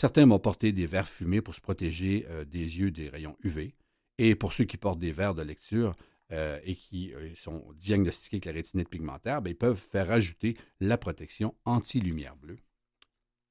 [0.00, 3.74] Certains vont porter des verres fumés pour se protéger euh, des yeux des rayons UV.
[4.18, 5.96] Et pour ceux qui portent des verres de lecture
[6.30, 10.56] euh, et qui euh, sont diagnostiqués avec la rétinite pigmentaire, ben, ils peuvent faire ajouter
[10.78, 12.60] la protection anti-lumière bleue.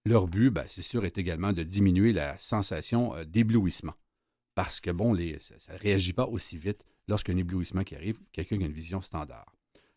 [0.05, 3.95] Leur but, ben, c'est sûr, est également de diminuer la sensation d'éblouissement.
[4.55, 8.67] Parce que, bon, ça ne réagit pas aussi vite lorsqu'un éblouissement arrive, quelqu'un qui a
[8.67, 9.53] une vision standard.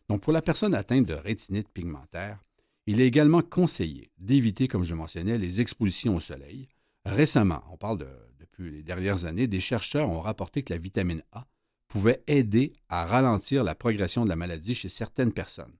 [0.09, 2.43] Donc, pour la personne atteinte de rétinite pigmentaire,
[2.87, 6.67] il est également conseillé d'éviter, comme je mentionnais, les expositions au soleil.
[7.05, 8.07] Récemment, on parle de,
[8.39, 11.47] depuis les dernières années, des chercheurs ont rapporté que la vitamine A
[11.87, 15.77] pouvait aider à ralentir la progression de la maladie chez certaines personnes.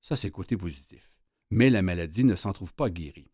[0.00, 1.16] Ça, c'est côté positif.
[1.50, 3.30] Mais la maladie ne s'en trouve pas guérie.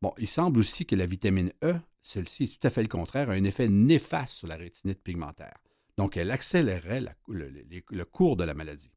[0.00, 3.30] Bon, il semble aussi que la vitamine E, celle-ci est tout à fait le contraire,
[3.30, 5.58] a un effet néfaste sur la rétinite pigmentaire.
[5.96, 8.90] Donc, elle accélérerait le, cours de la maladie.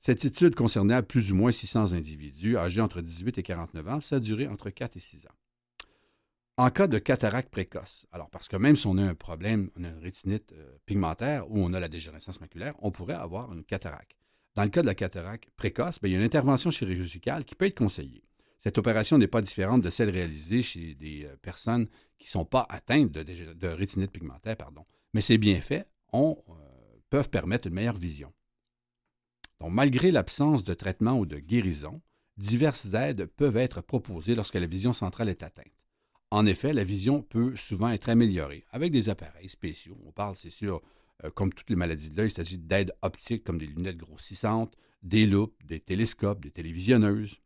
[0.00, 4.00] Cette étude concernait plus ou moins 600 individus âgés entre 18 et 49 ans.
[4.00, 5.34] Ça a duré entre 4 et 6 ans.
[6.56, 9.84] En cas de cataracte précoce, alors parce que même si on a un problème, on
[9.84, 13.64] a une rétinite euh, pigmentaire ou on a la dégénérescence maculaire, on pourrait avoir une
[13.64, 14.18] cataracte.
[14.56, 17.54] Dans le cas de la cataracte précoce, ben, il y a une intervention chirurgicale qui
[17.54, 18.24] peut être conseillée.
[18.58, 21.88] Cette opération n'est pas différente de celle réalisée chez des euh, personnes
[22.18, 24.84] qui ne sont pas atteintes de, rétinite pigmentaire, pardon.
[25.14, 26.34] mais ces bienfaits euh,
[27.08, 28.32] peuvent permettre une meilleure vision.
[29.60, 32.00] Donc, malgré l'absence de traitement ou de guérison,
[32.36, 35.66] diverses aides peuvent être proposées lorsque la vision centrale est atteinte.
[36.30, 39.98] En effet, la vision peut souvent être améliorée avec des appareils spéciaux.
[40.06, 40.80] On parle, c'est sûr,
[41.24, 44.74] euh, comme toutes les maladies de l'œil, il s'agit d'aides optiques comme des lunettes grossissantes,
[45.02, 47.40] des loupes, des télescopes, des télévisionneuses.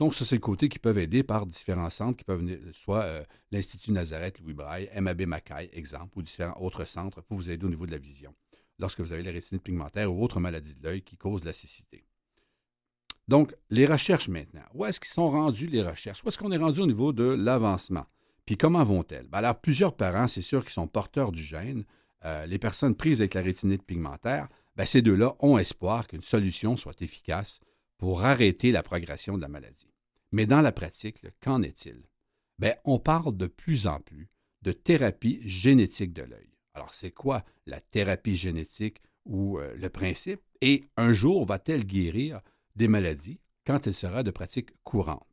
[0.00, 3.02] Donc, ça, c'est le côté qui peuvent aider par différents centres qui peuvent venir, soit
[3.02, 7.66] euh, l'Institut Nazareth Louis Braille, MAB Mackay, exemple, ou différents autres centres pour vous aider
[7.66, 8.34] au niveau de la vision
[8.78, 12.04] lorsque vous avez la rétinite pigmentaire ou autre maladie de l'œil qui cause la cécité.
[13.28, 14.64] Donc, les recherches maintenant.
[14.74, 16.24] Où est-ce qu'ils sont rendus les recherches?
[16.24, 18.06] Où est-ce qu'on est rendu au niveau de l'avancement?
[18.46, 19.28] Puis comment vont-elles?
[19.28, 21.84] Ben, alors, plusieurs parents, c'est sûr, qui sont porteurs du gène.
[22.24, 26.78] Euh, les personnes prises avec la rétinite pigmentaire, ben, ces deux-là ont espoir qu'une solution
[26.78, 27.60] soit efficace
[27.98, 29.92] pour arrêter la progression de la maladie.
[30.32, 32.02] Mais dans la pratique, qu'en est-il?
[32.58, 34.30] Ben, on parle de plus en plus
[34.62, 36.57] de thérapie génétique de l'œil.
[36.78, 40.40] Alors, c'est quoi la thérapie génétique ou euh, le principe?
[40.60, 42.40] Et un jour, va-t-elle guérir
[42.76, 45.26] des maladies quand elle sera de pratique courante?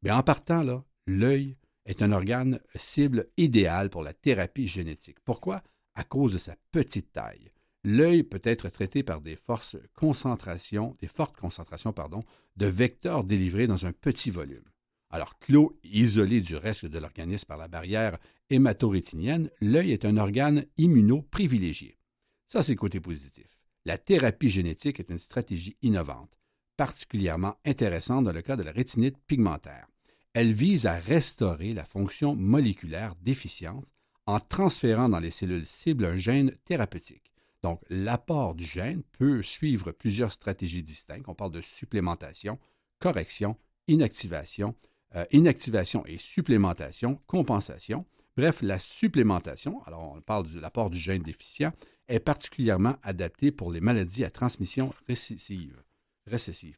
[0.00, 5.18] Bien, en partant, là, l'œil est un organe cible idéal pour la thérapie génétique.
[5.26, 5.62] Pourquoi?
[5.94, 7.52] À cause de sa petite taille.
[7.84, 12.24] L'œil peut être traité par des forces concentration, des fortes concentrations pardon,
[12.56, 14.64] de vecteurs délivrés dans un petit volume.
[15.10, 18.16] Alors, clos isolé du reste de l'organisme par la barrière
[18.50, 21.98] hématorétinienne, l'œil est un organe immuno-privilégié.
[22.46, 23.46] Ça, c'est le côté positif.
[23.84, 26.38] La thérapie génétique est une stratégie innovante,
[26.76, 29.86] particulièrement intéressante dans le cas de la rétinite pigmentaire.
[30.34, 33.86] Elle vise à restaurer la fonction moléculaire déficiente
[34.26, 37.32] en transférant dans les cellules cibles un gène thérapeutique.
[37.62, 41.28] Donc, l'apport du gène peut suivre plusieurs stratégies distinctes.
[41.28, 42.58] On parle de supplémentation,
[42.98, 43.56] correction,
[43.88, 44.74] inactivation,
[45.16, 48.04] euh, inactivation et supplémentation, compensation.
[48.38, 51.72] Bref, la supplémentation, alors on parle de l'apport du gène déficient,
[52.06, 55.82] est particulièrement adaptée pour les maladies à transmission récessive.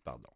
[0.02, 0.30] pardon.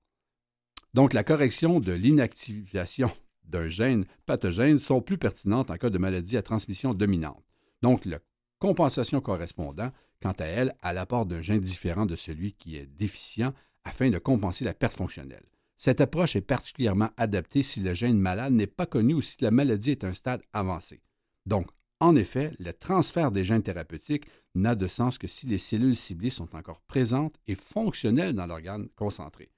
[0.92, 3.10] Donc, la correction de l'inactivation
[3.44, 7.42] d'un gène pathogène sont plus pertinentes en cas de maladie à transmission dominante.
[7.80, 8.18] Donc, la
[8.58, 13.54] compensation correspondant, quant à elle, à l'apport d'un gène différent de celui qui est déficient
[13.84, 15.46] afin de compenser la perte fonctionnelle.
[15.78, 19.50] Cette approche est particulièrement adaptée si le gène malade n'est pas connu ou si la
[19.50, 21.00] maladie est à un stade avancé.
[21.46, 21.66] Donc,
[22.00, 26.30] en effet, le transfert des gènes thérapeutiques n'a de sens que si les cellules ciblées
[26.30, 29.50] sont encore présentes et fonctionnelles dans l'organe concentré.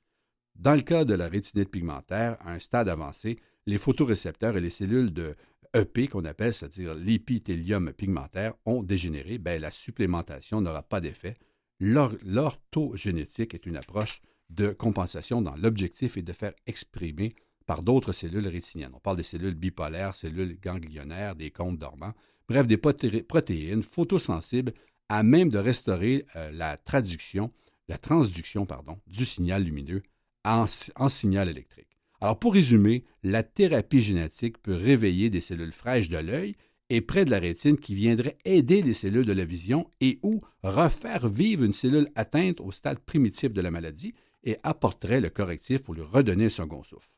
[0.55, 4.70] Dans le cas de la rétinite pigmentaire, à un stade avancé, les photorécepteurs et les
[4.70, 5.34] cellules de
[5.74, 11.37] EP, qu'on appelle, c'est-à-dire l'épithélium pigmentaire, ont dégénéré, ben, la supplémentation n'aura pas d'effet.
[11.80, 17.34] L'orthogénétique est une approche de compensation dans l'objectif est de faire exprimer
[17.67, 18.93] par d'autres cellules rétiniennes.
[18.95, 22.14] On parle des cellules bipolaires, cellules ganglionnaires, des cônes dormants,
[22.49, 24.73] bref, des protéines photosensibles
[25.09, 27.53] à même de restaurer euh, la traduction,
[27.89, 28.67] la transduction,
[29.07, 30.03] du signal lumineux
[30.45, 31.97] en, en signal électrique.
[32.21, 36.57] Alors, pour résumer, la thérapie génétique peut réveiller des cellules fraîches de l'œil
[36.89, 40.41] et près de la rétine qui viendraient aider les cellules de la vision et ou
[40.62, 44.14] refaire vivre une cellule atteinte au stade primitif de la maladie
[44.45, 47.11] et apporterait le correctif pour lui redonner un second souffle.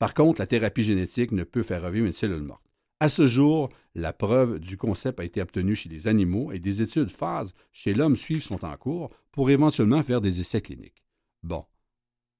[0.00, 2.64] Par contre, la thérapie génétique ne peut faire revivre une cellule morte.
[3.00, 6.80] À ce jour, la preuve du concept a été obtenue chez les animaux et des
[6.80, 11.04] études phases chez l'homme suivent sont en cours pour éventuellement faire des essais cliniques.
[11.42, 11.66] Bon.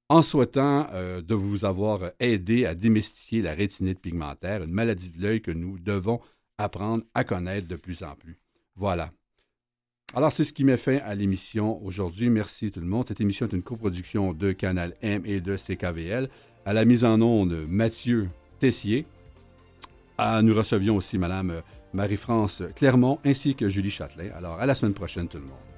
[0.08, 5.20] En souhaitant euh, de vous avoir aidé à démystifier la rétinite pigmentaire, une maladie de
[5.20, 6.20] l'œil que nous devons
[6.56, 8.40] apprendre à connaître de plus en plus.
[8.74, 9.12] Voilà.
[10.12, 12.30] Alors, c'est ce qui met fin à l'émission aujourd'hui.
[12.30, 13.06] Merci tout le monde.
[13.06, 16.28] Cette émission est une coproduction de Canal M et de CKVL.
[16.66, 19.06] À la mise en onde, Mathieu Tessier.
[20.18, 21.62] Ah, nous recevions aussi Mme
[21.94, 24.30] Marie-France Clermont ainsi que Julie Châtelain.
[24.36, 25.69] Alors, à la semaine prochaine, tout le monde.